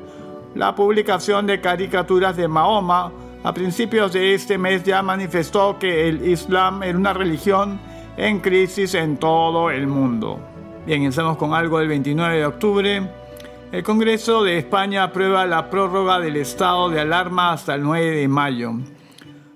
[0.54, 3.12] la publicación de caricaturas de Mahoma.
[3.44, 7.78] A principios de este mes ya manifestó que el Islam era una religión
[8.16, 10.40] en crisis en todo el mundo.
[10.86, 13.21] Bien, empezamos con algo del 29 de octubre.
[13.72, 18.28] El Congreso de España aprueba la prórroga del estado de alarma hasta el 9 de
[18.28, 18.72] mayo.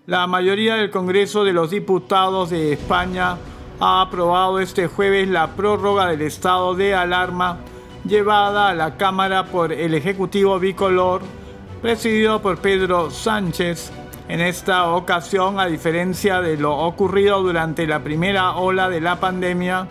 [0.07, 3.37] La mayoría del Congreso de los Diputados de España
[3.79, 7.59] ha aprobado este jueves la prórroga del estado de alarma
[8.07, 11.21] llevada a la Cámara por el Ejecutivo Bicolor,
[11.83, 13.93] presidido por Pedro Sánchez.
[14.31, 19.87] En esta ocasión, a diferencia de lo ocurrido durante la primera ola de la pandemia,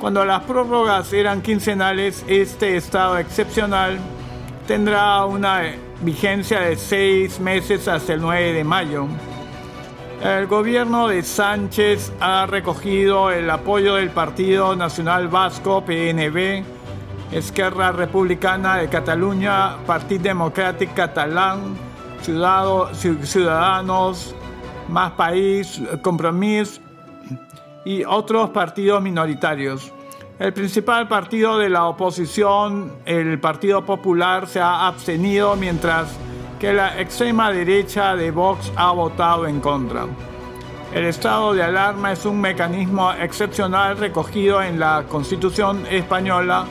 [0.00, 3.98] cuando las prórrogas eran quincenales, este estado excepcional
[4.66, 5.62] tendrá una
[6.02, 9.06] vigencia de seis meses hasta el 9 de mayo.
[10.22, 16.64] El gobierno de Sánchez ha recogido el apoyo del Partido Nacional Vasco, PNV,
[17.32, 21.76] Esquerra Republicana de Cataluña, Partido Democrático Catalán,
[22.22, 24.34] Ciudadanos,
[24.88, 26.80] Más País, Compromís
[27.86, 29.92] y otros partidos minoritarios.
[30.40, 36.14] El principal partido de la oposición, el Partido Popular, se ha abstenido mientras
[36.58, 40.06] que la extrema derecha de Vox ha votado en contra.
[40.92, 46.66] El estado de alarma es un mecanismo excepcional recogido en la Constitución española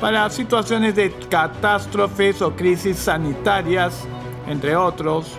[0.00, 4.06] para situaciones de catástrofes o crisis sanitarias,
[4.46, 5.36] entre otros,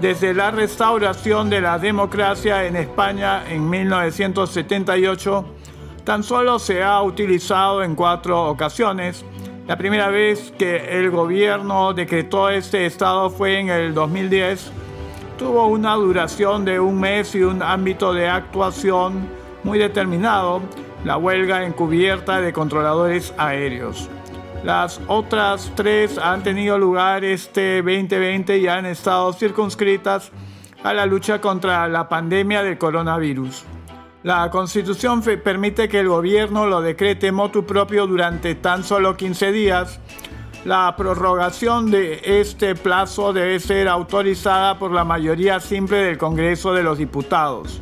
[0.00, 5.44] desde la restauración de la democracia en España en 1978,
[6.04, 9.24] tan solo se ha utilizado en cuatro ocasiones,
[9.66, 14.70] la primera vez que el gobierno decretó este estado fue en el 2010.
[15.38, 19.28] Tuvo una duración de un mes y un ámbito de actuación
[19.64, 20.62] muy determinado,
[21.04, 24.08] la huelga encubierta de controladores aéreos.
[24.64, 30.32] Las otras tres han tenido lugar este 2020 y han estado circunscritas
[30.82, 33.64] a la lucha contra la pandemia del coronavirus.
[34.22, 40.00] La constitución permite que el gobierno lo decrete motu propio durante tan solo 15 días.
[40.64, 46.82] La prorrogación de este plazo debe ser autorizada por la mayoría simple del Congreso de
[46.82, 47.80] los Diputados.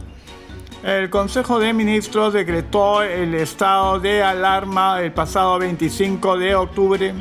[0.84, 7.14] El Consejo de Ministros decretó el estado de alarma el pasado 25 de octubre,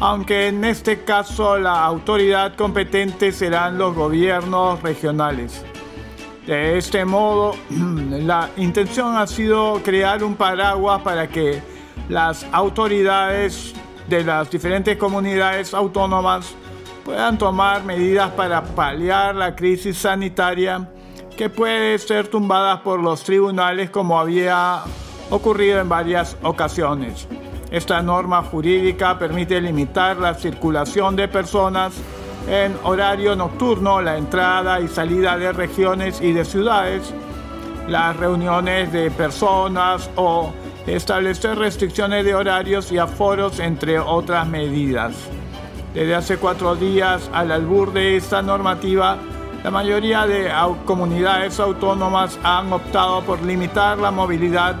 [0.00, 5.64] aunque en este caso la autoridad competente serán los gobiernos regionales.
[6.44, 11.62] De este modo, la intención ha sido crear un paraguas para que
[12.08, 13.74] las autoridades
[14.08, 16.52] de las diferentes comunidades autónomas
[17.04, 20.88] puedan tomar medidas para paliar la crisis sanitaria
[21.38, 24.82] que puede ser tumbada por los tribunales como había
[25.30, 27.28] ocurrido en varias ocasiones.
[27.70, 31.94] Esta norma jurídica permite limitar la circulación de personas
[32.48, 37.14] en horario nocturno la entrada y salida de regiones y de ciudades,
[37.86, 40.52] las reuniones de personas o
[40.88, 45.14] establecer restricciones de horarios y aforos, entre otras medidas.
[45.94, 49.18] Desde hace cuatro días al albur de esta normativa,
[49.68, 50.50] la mayoría de
[50.86, 54.76] comunidades autónomas han optado por limitar la movilidad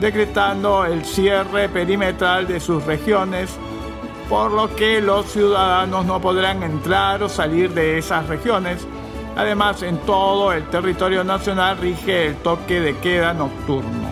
[0.00, 3.50] decretando el cierre perimetral de sus regiones
[4.30, 8.86] por lo que los ciudadanos no podrán entrar o salir de esas regiones,
[9.36, 14.08] Además, en todo el territorio nacional rige el toque de queda nocturno.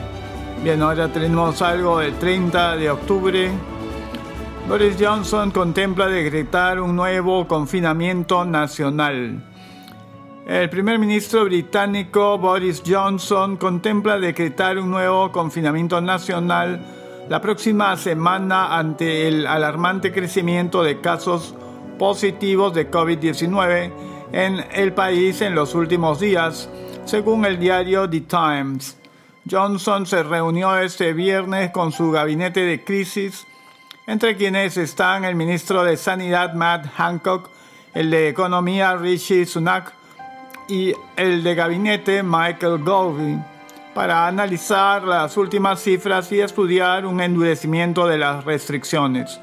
[0.63, 3.51] Bien, ahora tenemos algo del 30 de octubre.
[4.69, 9.48] Boris Johnson contempla decretar un nuevo confinamiento nacional.
[10.49, 16.81] El primer ministro británico Boris Johnson contempla decretar un nuevo confinamiento nacional
[17.29, 21.55] la próxima semana ante el alarmante crecimiento de casos
[21.99, 23.93] positivos de COVID-19
[24.33, 26.71] en el país en los últimos días,
[27.05, 28.97] según el diario The Times.
[29.51, 33.47] Johnson se reunió este viernes con su gabinete de crisis,
[34.07, 37.51] entre quienes están el ministro de Sanidad Matt Hancock,
[37.93, 39.98] el de Economía Rishi Sunak
[40.69, 43.39] y el de gabinete Michael Gove,
[43.95, 49.41] para analizar las últimas cifras y estudiar un endurecimiento de las restricciones.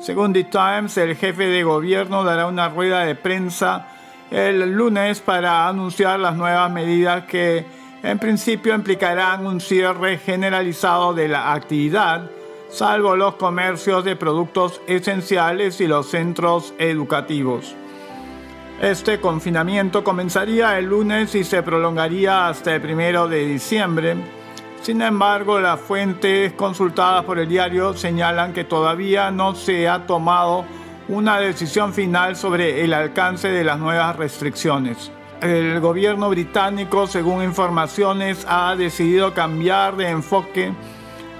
[0.00, 3.88] Según The Times, el jefe de gobierno dará una rueda de prensa
[4.30, 7.64] el lunes para anunciar las nuevas medidas que
[8.02, 12.30] en principio implicarán un cierre generalizado de la actividad,
[12.70, 17.74] salvo los comercios de productos esenciales y los centros educativos.
[18.80, 24.14] Este confinamiento comenzaría el lunes y se prolongaría hasta el primero de diciembre.
[24.82, 30.64] Sin embargo, las fuentes consultadas por el diario señalan que todavía no se ha tomado
[31.08, 35.10] una decisión final sobre el alcance de las nuevas restricciones.
[35.40, 40.72] El gobierno británico, según informaciones, ha decidido cambiar de enfoque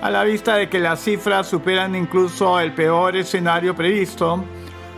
[0.03, 4.45] a la vista de que las cifras superan incluso el peor escenario previsto,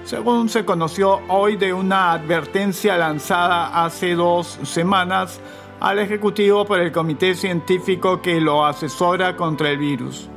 [0.05, 5.41] según se conoció hoy de una advertencia lanzada hace dos semanas
[5.81, 10.29] al Ejecutivo por el Comité Científico que lo asesora contra el virus.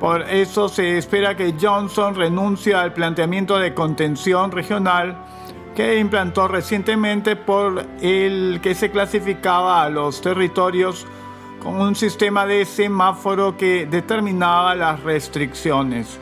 [0.00, 5.16] Por eso se espera que Johnson renuncie al planteamiento de contención regional
[5.74, 11.06] que implantó recientemente por el que se clasificaba a los territorios
[11.62, 16.18] con un sistema de semáforo que determinaba las restricciones.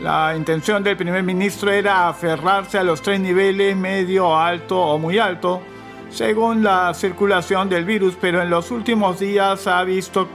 [0.00, 5.18] La intención del primer ministro era aferrarse a los tres niveles medio, alto o muy
[5.18, 5.60] alto,
[6.10, 10.28] según la circulación del virus, pero en los últimos días ha visto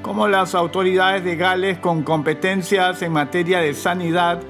[0.00, 4.40] como las autoridades de Gales con competencias en materia de sanidad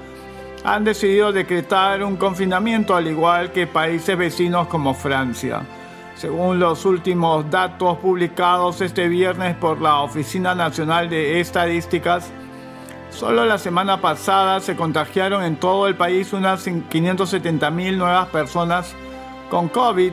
[0.64, 5.62] han decidido decretar un confinamiento al igual que países vecinos como Francia.
[6.14, 12.30] Según los últimos datos publicados este viernes por la Oficina Nacional de Estadísticas,
[13.12, 18.94] solo la semana pasada se contagiaron en todo el país unas 570.000 nuevas personas
[19.50, 20.12] con COVID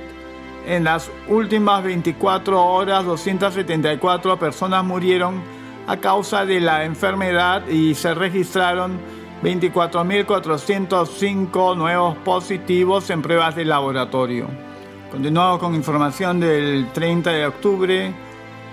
[0.68, 5.41] en las últimas 24 horas, 274 personas murieron
[5.88, 9.00] a causa de la enfermedad y se registraron
[9.41, 14.45] 24.405 nuevos positivos en pruebas de laboratorio.
[15.10, 18.14] Continuamos con información del 30 de octubre.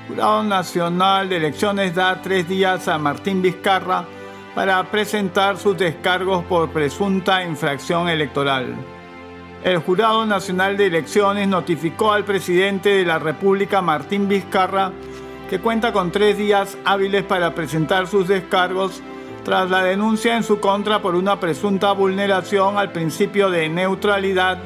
[0.09, 4.05] Jurado Nacional de Elecciones da tres días a Martín Vizcarra
[4.57, 8.75] para presentar sus descargos por presunta infracción electoral
[9.67, 14.93] el Jurado Nacional de Elecciones notificó al presidente de la República, Martín Vizcarra,
[15.51, 19.03] que cuenta con tres días hábiles para presentar sus descargos
[19.45, 24.59] tras la denuncia en su contra por una presunta vulneración al principio de neutralidad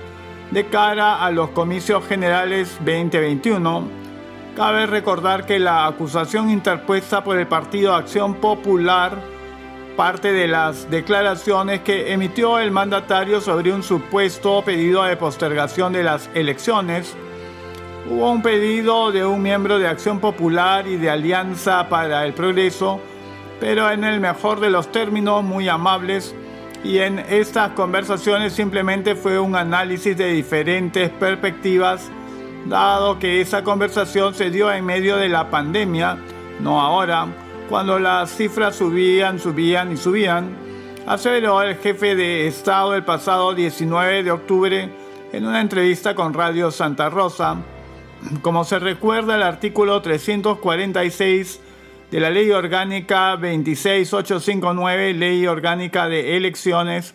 [0.50, 3.88] de cara a los comicios generales 2021.
[4.54, 9.16] Cabe recordar que la acusación interpuesta por el Partido Acción Popular
[9.96, 16.02] parte de las declaraciones que emitió el mandatario sobre un supuesto pedido de postergación de
[16.02, 17.14] las elecciones.
[18.08, 23.00] Hubo un pedido de un miembro de Acción Popular y de Alianza para el Progreso,
[23.60, 26.34] pero en el mejor de los términos muy amables,
[26.82, 32.10] y en estas conversaciones simplemente fue un análisis de diferentes perspectivas,
[32.66, 36.16] dado que esa conversación se dio en medio de la pandemia,
[36.58, 37.26] no ahora,
[37.70, 40.56] cuando las cifras subían, subían y subían,
[41.06, 44.90] aseveró el jefe de Estado el pasado 19 de octubre
[45.32, 47.58] en una entrevista con Radio Santa Rosa.
[48.42, 51.60] Como se recuerda, el artículo 346
[52.10, 57.14] de la Ley Orgánica 26859, Ley Orgánica de Elecciones,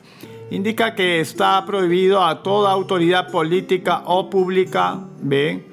[0.51, 5.65] indica que está prohibido a toda autoridad política o pública, B,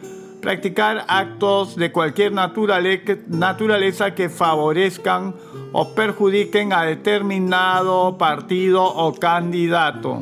[0.43, 5.37] practicar actos de cualquier naturaleza que favorezcan
[5.73, 10.21] o perjudiquen a determinado partido o candidato.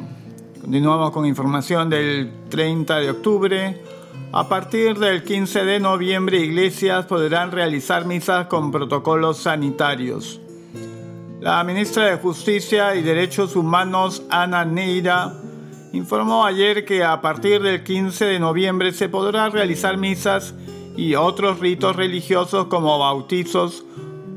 [0.60, 3.82] Continuamos con información del 30 de octubre.
[4.32, 10.38] A partir del 15 de noviembre, iglesias podrán realizar misas con protocolos sanitarios.
[11.40, 15.39] La ministra de Justicia y Derechos Humanos, Ana Neira,
[15.93, 20.55] informó ayer que a partir del 15 de noviembre se podrá realizar misas
[20.97, 23.84] y otros ritos religiosos como bautizos,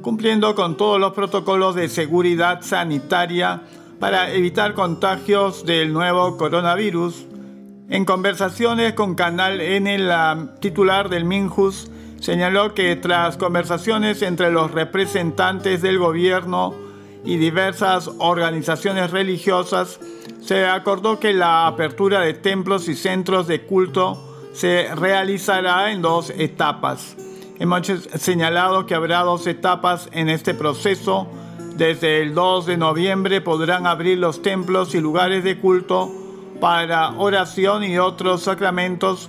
[0.01, 3.63] cumpliendo con todos los protocolos de seguridad sanitaria
[3.99, 7.25] para evitar contagios del nuevo coronavirus.
[7.89, 11.89] En conversaciones con Canal N, la titular del Minjus
[12.19, 16.73] señaló que tras conversaciones entre los representantes del gobierno
[17.25, 19.99] y diversas organizaciones religiosas,
[20.41, 26.31] se acordó que la apertura de templos y centros de culto se realizará en dos
[26.31, 27.15] etapas.
[27.59, 31.27] Hemos señalado que habrá dos etapas en este proceso.
[31.77, 36.11] Desde el 2 de noviembre podrán abrir los templos y lugares de culto
[36.59, 39.27] para oración y otros sacramentos.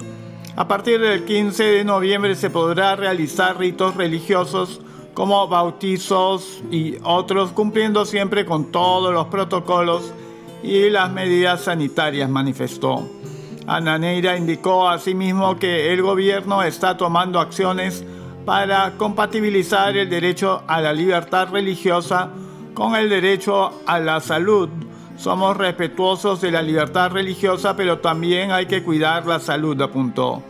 [0.56, 4.80] A partir del 15 de noviembre se podrá realizar ritos religiosos
[5.14, 10.12] como bautizos y otros, cumpliendo siempre con todos los protocolos
[10.64, 13.06] y las medidas sanitarias, manifestó.
[13.66, 18.02] Ana Neira indicó asimismo que el gobierno está tomando acciones
[18.46, 22.30] para compatibilizar el derecho a la libertad religiosa
[22.72, 24.70] con el derecho a la salud.
[25.18, 30.42] Somos respetuosos de la libertad religiosa, pero también hay que cuidar la salud, apuntó.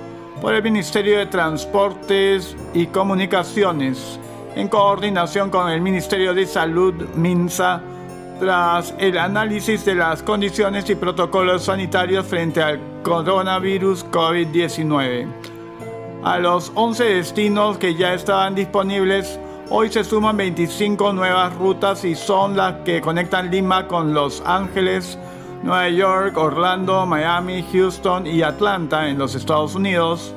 [0.41, 4.19] por el Ministerio de Transportes y Comunicaciones,
[4.57, 7.83] en coordinación con el Ministerio de Salud, MINSA,
[8.41, 15.52] tras el análisis de las condiciones y protocolos sanitarios frente al coronavirus COVID-19.
[16.25, 22.15] A los 11 destinos que ya estaban disponibles, hoy se suman 25 nuevas rutas y
[22.15, 25.19] son las que conectan Lima con Los Ángeles,
[25.65, 30.33] Nueva York, Orlando, Miami, Houston y Atlanta en los Estados Unidos,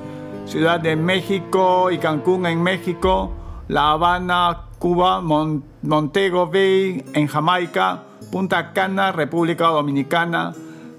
[0.47, 3.31] Ciudad de México y Cancún en México,
[3.67, 10.51] La Habana, Cuba, Montego Bay en Jamaica, Punta Cana, República Dominicana,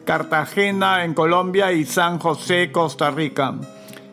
[0.04, 3.56] Cartagena en Colombia y San José, Costa Rica.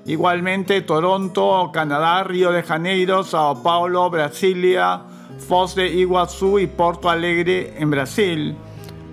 [0.05, 5.01] Igualmente Toronto, Canadá, Río de Janeiro, Sao Paulo, Brasilia,
[5.47, 8.57] Foz de Iguazú y Porto Alegre en Brasil.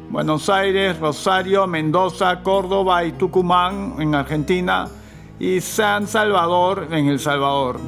[0.09, 4.88] Buenos Aires, Rosario, Mendoza, Córdoba y Tucumán en Argentina
[5.38, 7.78] y San Salvador en El Salvador.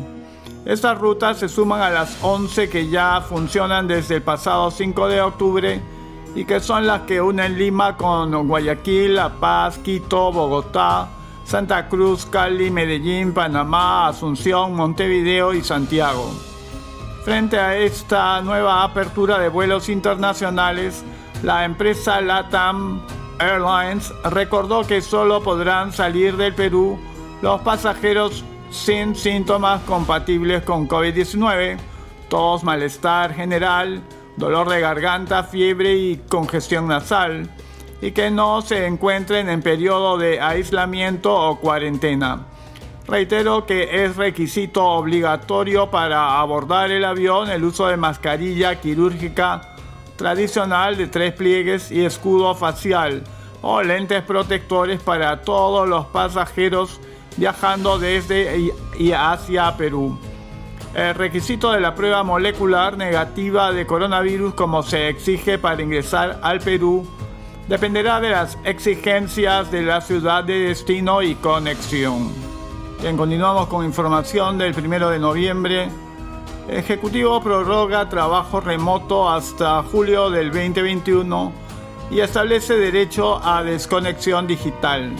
[0.65, 5.21] Estas rutas se suman a las 11 que ya funcionan desde el pasado 5 de
[5.21, 5.81] octubre
[6.37, 11.09] y que son las que unen Lima con Guayaquil, La Paz, Quito, Bogotá,
[11.53, 16.33] Santa Cruz, Cali, Medellín, Panamá, Asunción, Montevideo y Santiago.
[17.27, 21.05] Frente a esta nueva apertura de vuelos internacionales,
[21.43, 23.03] la empresa LATAM
[23.39, 26.99] Airlines recordó que solo podrán salir del Perú
[27.43, 31.77] los pasajeros sin síntomas compatibles con COVID-19,
[32.31, 34.03] tos, malestar general,
[34.39, 37.51] dolor de garganta, fiebre y congestión nasal
[38.03, 42.47] y que no se encuentren en periodo de aislamiento o cuarentena.
[43.07, 49.77] Reitero que es requisito obligatorio para abordar el avión el uso de mascarilla quirúrgica
[50.17, 53.23] tradicional de tres pliegues y escudo facial
[53.61, 57.01] o lentes protectores para todos los pasajeros
[57.37, 60.19] viajando desde y hacia Perú.
[60.95, 66.59] El requisito de la prueba molecular negativa de coronavirus como se exige para ingresar al
[66.59, 67.07] Perú
[67.73, 72.31] dependerá de las exigencias de la ciudad de destino y conexión.
[73.01, 75.89] Bien, continuamos con información del 1 de noviembre.
[76.68, 81.51] Ejecutivo prorroga trabajo remoto hasta julio del 2021
[82.11, 85.11] y establece derecho a desconexión digital.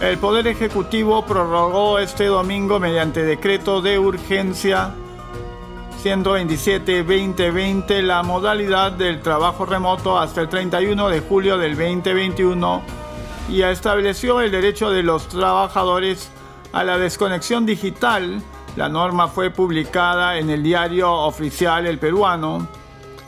[0.00, 4.94] El Poder Ejecutivo prorrogó este domingo mediante decreto de urgencia
[6.02, 12.82] 127-2020 la modalidad del trabajo remoto hasta el 31 de julio del 2021
[13.50, 16.30] y estableció el derecho de los trabajadores
[16.72, 18.42] a la desconexión digital
[18.76, 22.66] La norma fue publicada en el diario oficial El Peruano.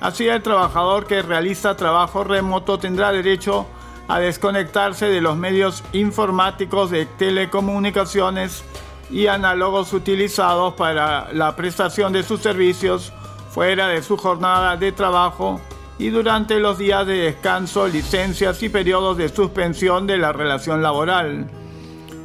[0.00, 3.66] Así el trabajador que realiza trabajo remoto tendrá derecho
[4.08, 8.64] a desconectarse de los medios informáticos de telecomunicaciones
[9.12, 13.12] y análogos utilizados para la prestación de sus servicios
[13.50, 15.60] fuera de su jornada de trabajo
[15.98, 21.46] y durante los días de descanso, licencias y periodos de suspensión de la relación laboral.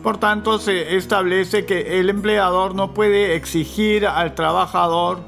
[0.01, 5.19] Por tanto, se establece que el empleador no puede exigir al trabajador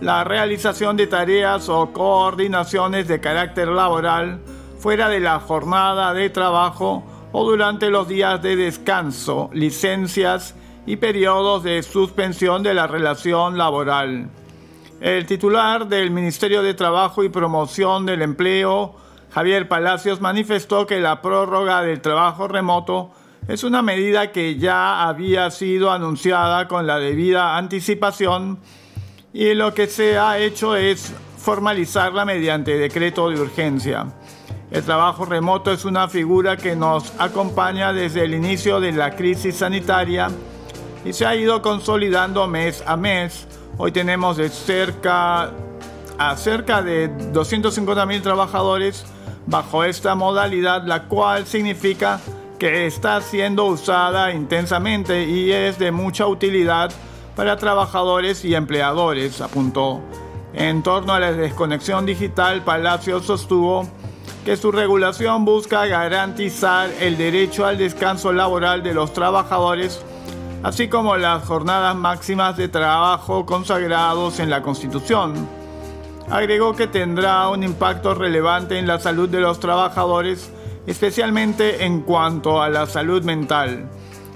[0.00, 4.40] la realización de tareas o coordinaciones de carácter laboral
[4.78, 10.54] fuera de la jornada de trabajo o durante los días de descanso, licencias
[10.86, 14.28] y periodos de suspensión de la relación laboral.
[15.00, 18.94] El titular del Ministerio de Trabajo y Promoción del Empleo,
[19.30, 23.10] Javier Palacios, manifestó que la prórroga del trabajo remoto
[23.48, 28.58] es una medida que ya había sido anunciada con la debida anticipación
[29.32, 34.06] y lo que se ha hecho es formalizarla mediante decreto de urgencia.
[34.70, 39.56] El trabajo remoto es una figura que nos acompaña desde el inicio de la crisis
[39.56, 40.30] sanitaria
[41.04, 43.46] y se ha ido consolidando mes a mes.
[43.76, 45.52] Hoy tenemos de cerca
[46.16, 49.04] a cerca de 250.000 trabajadores
[49.46, 52.20] bajo esta modalidad, la cual significa
[52.58, 56.90] que está siendo usada intensamente y es de mucha utilidad
[57.34, 60.00] para trabajadores y empleadores, apuntó.
[60.54, 63.88] En torno a la desconexión digital, Palacio sostuvo
[64.44, 70.04] que su regulación busca garantizar el derecho al descanso laboral de los trabajadores,
[70.64, 75.46] así como las jornadas máximas de trabajo consagrados en la Constitución.
[76.30, 80.50] Agregó que tendrá un impacto relevante en la salud de los trabajadores,
[80.86, 83.90] especialmente en cuanto a la salud mental.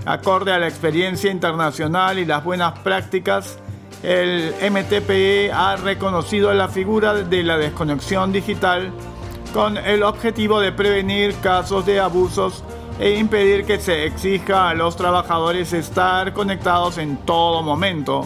[0.05, 3.59] Acorde a la experiencia internacional y las buenas prácticas,
[4.03, 8.93] el MTPE ha reconocido la figura de la desconexión digital
[9.55, 12.63] con el objetivo de prevenir casos de abusos
[12.99, 18.25] e impedir que se exija a los trabajadores estar conectados en todo momento.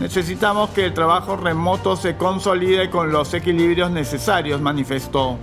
[0.00, 5.38] Necesitamos que el trabajo remoto se consolide con los equilibrios necesarios, manifestó.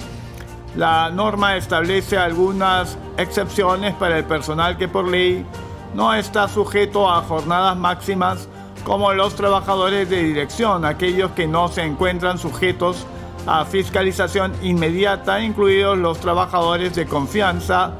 [0.75, 5.45] La norma establece algunas excepciones para el personal que por ley
[5.93, 8.49] no está sujeto a jornadas máximas
[8.83, 13.05] como los trabajadores de dirección, aquellos que no se encuentran sujetos
[13.47, 17.93] a fiscalización inmediata, incluidos los trabajadores de confianza,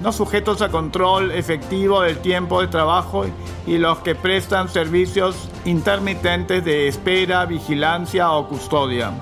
[0.00, 3.26] no sujetos a control efectivo del tiempo de trabajo
[3.66, 9.12] y los que prestan servicios intermitentes de espera, vigilancia o custodia.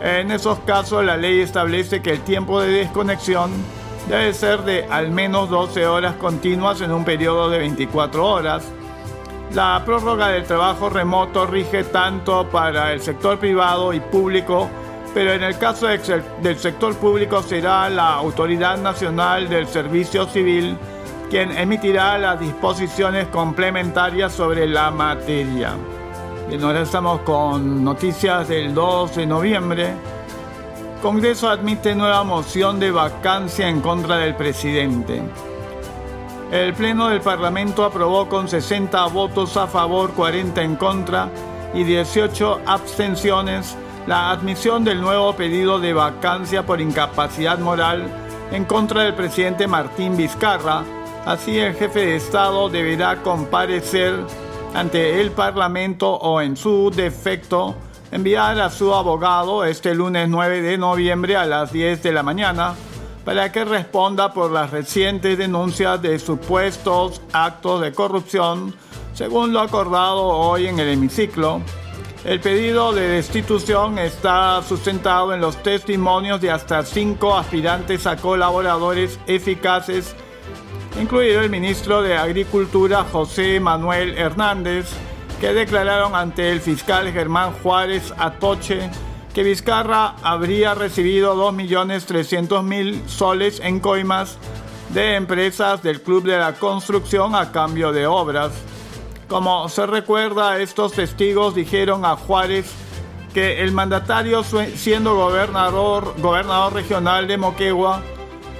[0.00, 3.50] En esos casos la ley establece que el tiempo de desconexión
[4.08, 8.64] debe ser de al menos 12 horas continuas en un periodo de 24 horas
[9.52, 14.68] la prórroga del trabajo remoto rige tanto para el sector privado y público,
[15.16, 20.76] pero en el caso del sector público será la Autoridad Nacional del Servicio Civil
[21.30, 25.72] quien emitirá las disposiciones complementarias sobre la materia.
[26.50, 29.94] Bien, ahora estamos con noticias del 2 de noviembre.
[31.00, 35.22] Congreso admite nueva moción de vacancia en contra del presidente.
[36.52, 41.30] El Pleno del Parlamento aprobó con 60 votos a favor, 40 en contra
[41.72, 48.06] y 18 abstenciones la admisión del nuevo pedido de vacancia por incapacidad moral
[48.52, 50.84] en contra del presidente Martín Vizcarra.
[51.24, 54.14] Así el jefe de Estado deberá comparecer
[54.74, 57.74] ante el Parlamento o en su defecto
[58.12, 62.74] enviar a su abogado este lunes 9 de noviembre a las 10 de la mañana
[63.24, 68.72] para que responda por las recientes denuncias de supuestos actos de corrupción,
[69.14, 71.60] según lo acordado hoy en el hemiciclo.
[72.26, 79.20] El pedido de destitución está sustentado en los testimonios de hasta cinco aspirantes a colaboradores
[79.28, 80.16] eficaces,
[81.00, 84.90] incluido el ministro de Agricultura José Manuel Hernández,
[85.40, 88.90] que declararon ante el fiscal Germán Juárez Atoche
[89.32, 94.36] que Vizcarra habría recibido 2.300.000 soles en coimas
[94.88, 98.50] de empresas del Club de la Construcción a cambio de obras.
[99.28, 102.72] Como se recuerda, estos testigos dijeron a Juárez
[103.34, 108.02] que el mandatario, siendo gobernador, gobernador regional de Moquegua,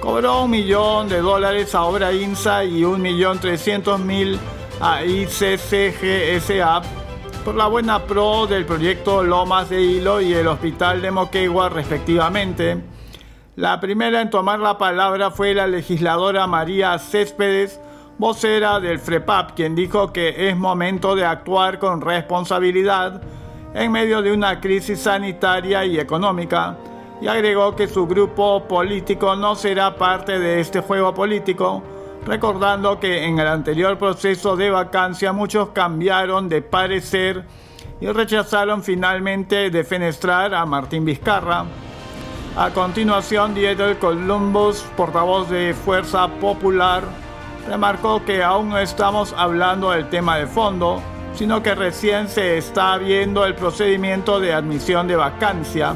[0.01, 4.37] cobró un millón de dólares a Obra INSA y un millón trescientos mil
[4.81, 6.81] a ICCGSA
[7.45, 12.83] por la buena pro del proyecto Lomas de Hilo y el Hospital de Moquegua respectivamente.
[13.55, 17.79] La primera en tomar la palabra fue la legisladora María Céspedes,
[18.17, 23.21] vocera del FREPAP, quien dijo que es momento de actuar con responsabilidad
[23.73, 26.77] en medio de una crisis sanitaria y económica,
[27.21, 31.83] y agregó que su grupo político no será parte de este juego político,
[32.25, 37.45] recordando que en el anterior proceso de vacancia muchos cambiaron de parecer
[38.01, 41.65] y rechazaron finalmente defenestrar a Martín Vizcarra.
[42.55, 47.03] A continuación, Dieter Columbus, portavoz de Fuerza Popular,
[47.67, 51.01] remarcó que aún no estamos hablando del tema de fondo,
[51.33, 55.95] sino que recién se está viendo el procedimiento de admisión de vacancia.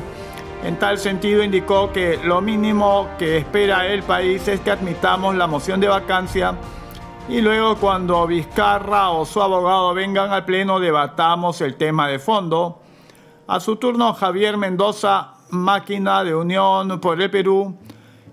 [0.64, 5.48] En tal sentido, indicó que lo mínimo que espera el país es que admitamos la
[5.48, 6.56] moción de vacancia
[7.30, 12.82] y luego cuando Vizcarra o su abogado vengan al Pleno debatamos el tema de fondo.
[13.48, 17.78] A su turno, Javier Mendoza, máquina de Unión por el Perú,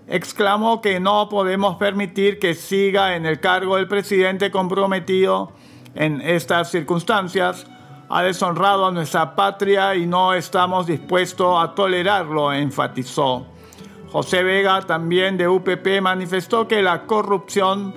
[0.09, 5.53] exclamó que no podemos permitir que siga en el cargo el presidente comprometido
[5.95, 7.65] en estas circunstancias
[8.09, 13.45] ha deshonrado a nuestra patria y no estamos dispuestos a tolerarlo, enfatizó.
[14.11, 17.93] José Vega, también de UPP, manifestó que la corrupción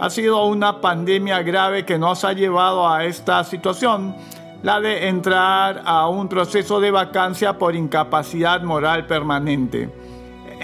[0.00, 4.16] ha sido una pandemia grave que nos ha llevado a esta situación,
[4.64, 10.01] la de entrar a un proceso de vacancia por incapacidad moral permanente.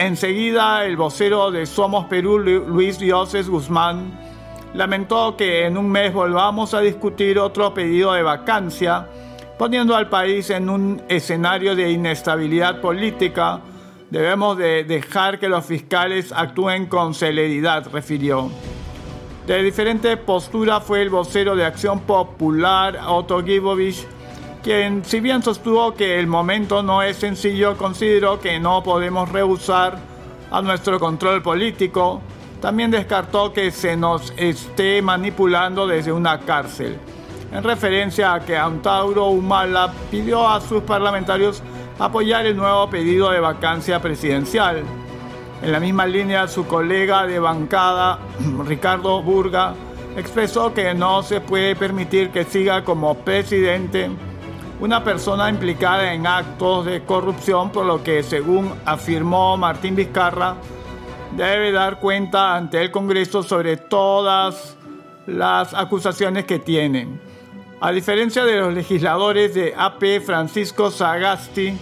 [0.01, 4.17] Enseguida, el vocero de Somos Perú, Luis Dioses Guzmán,
[4.73, 9.09] lamentó que en un mes volvamos a discutir otro pedido de vacancia,
[9.59, 13.59] poniendo al país en un escenario de inestabilidad política.
[14.09, 18.53] Debemos de dejar que los fiscales actúen con celeridad, refirió.
[19.49, 24.07] De diferente postura fue el vocero de Acción Popular, Otto Gibovich,
[24.69, 29.99] quien, si bien sostuvo que el momento no es sencillo, consideró que no podemos rehusar
[30.51, 32.21] a nuestro control político,
[32.61, 36.99] también descartó que se nos esté manipulando desde una cárcel,
[37.51, 41.63] en referencia a que Antauro Humala pidió a sus parlamentarios
[41.99, 44.83] apoyar el nuevo pedido de vacancia presidencial.
[45.63, 48.19] En la misma línea, su colega de bancada,
[48.67, 49.73] Ricardo Burga,
[50.15, 54.11] expresó que no se puede permitir que siga como presidente
[54.81, 60.57] una persona implicada en actos de corrupción, por lo que, según afirmó Martín Vizcarra,
[61.37, 64.77] debe dar cuenta ante el Congreso sobre todas
[65.27, 67.21] las acusaciones que tienen.
[67.81, 71.77] A diferencia de los legisladores de AP, Francisco Sagasti,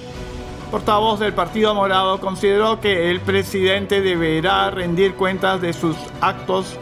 [0.70, 6.78] portavoz del Partido Morado, consideró que el presidente deberá rendir cuentas de sus actos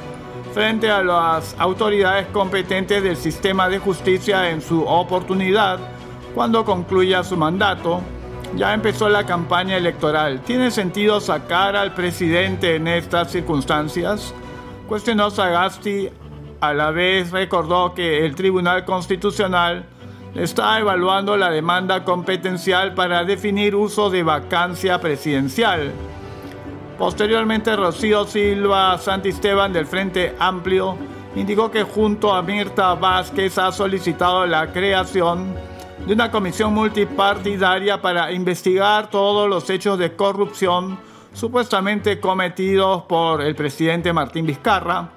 [0.53, 5.81] frente a las autoridades competentes del sistema de justicia en su oportunidad
[6.35, 8.01] cuando concluya su mandato
[8.57, 10.41] ya empezó la campaña electoral.
[10.41, 14.35] ¿Tiene sentido sacar al presidente en estas circunstancias?
[14.89, 16.09] Cuestionó Sagasti.
[16.61, 19.85] A la vez recordó que el Tribunal Constitucional
[20.35, 25.93] está evaluando la demanda competencial para definir uso de vacancia presidencial.
[26.99, 30.97] Posteriormente, Rocío Silva Santisteban del Frente Amplio
[31.37, 35.55] indicó que junto a Mirta Vázquez ha solicitado la creación
[36.07, 40.99] de una comisión multipartidaria para investigar todos los hechos de corrupción
[41.33, 45.11] supuestamente cometidos por el presidente Martín Vizcarra.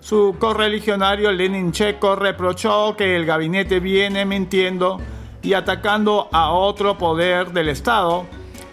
[0.00, 5.00] Su correligionario Lenin Checo reprochó que el gabinete viene mintiendo
[5.42, 8.24] y atacando a otro poder del Estado.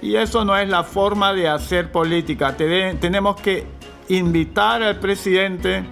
[0.04, 2.56] Y eso no es la forma de hacer política.
[2.56, 3.66] Tenemos que
[4.10, 5.84] invitar al presidente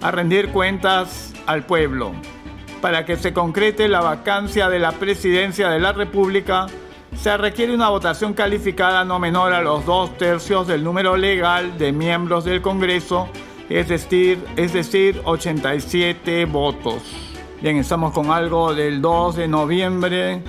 [0.00, 2.12] a rendir cuentas al pueblo
[2.80, 6.66] para que se concrete la vacancia de la presidencia de la República,
[7.16, 11.92] se requiere una votación calificada no menor a los dos tercios del número legal de
[11.92, 13.28] miembros del Congreso,
[13.68, 17.02] es decir, es decir 87 votos.
[17.60, 20.42] Bien, estamos con algo del 2 de noviembre.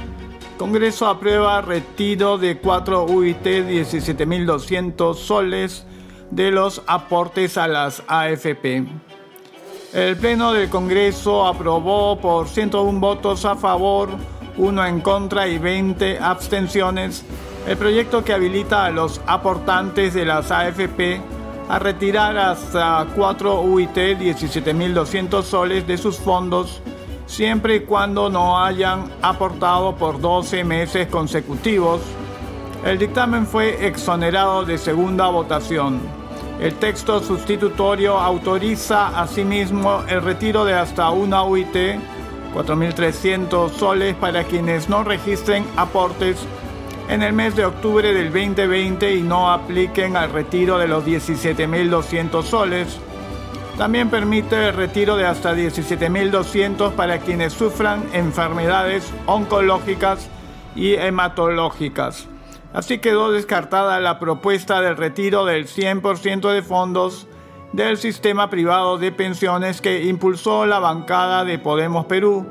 [0.58, 5.86] Congreso aprueba retiro de 4 UIT 17.200 soles
[6.30, 9.09] de los aportes a las AFP.
[9.94, 14.10] El Pleno del Congreso aprobó por 101 votos a favor,
[14.58, 17.26] 1 en contra y 20 abstenciones
[17.68, 21.22] el proyecto que habilita a los aportantes de las AFP
[21.70, 26.82] a retirar hasta 4 UIT 17.200 soles de sus fondos
[27.26, 32.02] siempre y cuando no hayan aportado por 12 meses consecutivos.
[32.86, 36.19] El dictamen fue exonerado de segunda votación.
[36.60, 41.74] El texto sustitutorio autoriza asimismo el retiro de hasta una UIT,
[42.54, 46.38] 4.300 soles para quienes no registren aportes
[47.08, 52.44] en el mes de octubre del 2020 y no apliquen al retiro de los 17.200
[52.44, 53.00] soles.
[53.78, 60.28] También permite el retiro de hasta 17.200 para quienes sufran enfermedades oncológicas
[60.76, 62.28] y hematológicas.
[62.74, 67.28] Así quedó descartada la propuesta del retiro del 100% de fondos
[67.74, 72.46] del sistema privado de pensiones que impulsó la bancada de Podemos Perú,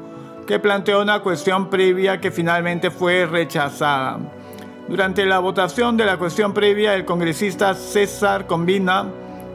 [0.46, 4.18] que planteó una cuestión previa que finalmente fue rechazada.
[4.88, 9.06] Durante la votación de la cuestión previa, el congresista César Combina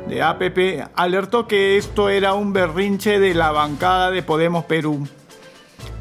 [0.08, 5.08] de APP alertó que esto era un berrinche de la bancada de Podemos Perú.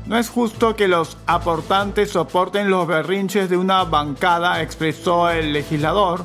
[0.07, 6.25] No es justo que los aportantes soporten los berrinches de una bancada, expresó el legislador,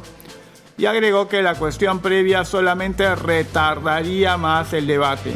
[0.78, 5.36] y agregó que la cuestión previa solamente retardaría más el debate.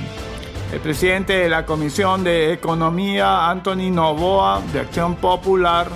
[0.74, 5.88] El presidente de la Comisión de Economía, Anthony Novoa, de Acción Popular,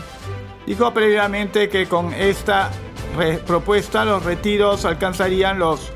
[0.66, 2.70] dijo previamente que con esta
[3.48, 5.92] propuesta los retiros alcanzarían los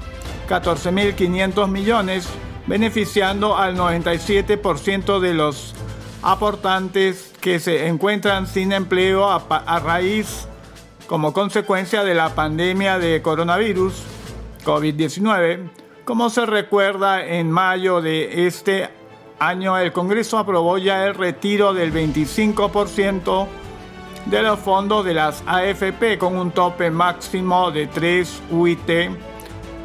[0.47, 2.28] 14.500 millones,
[2.68, 5.74] beneficiando al 97% de los
[6.22, 10.47] aportantes que se encuentran sin empleo a, raíz
[11.07, 13.93] como consecuencia de la pandemia de coronavirus
[14.65, 15.70] COVID-19.
[16.05, 18.89] Como se recuerda, en mayo de este
[19.39, 23.47] año el Congreso aprobó ya el retiro del 25%
[24.26, 28.89] de los fondos de las AFP con un tope máximo de 3 UIT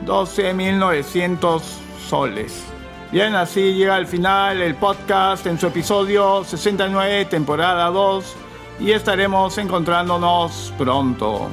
[0.05, 1.63] 12.900
[2.09, 2.74] soles.
[3.15, 8.37] Bien, así llega al final el podcast en su episodio 69, temporada 2,
[8.81, 11.49] y estaremos encontrándonos pronto.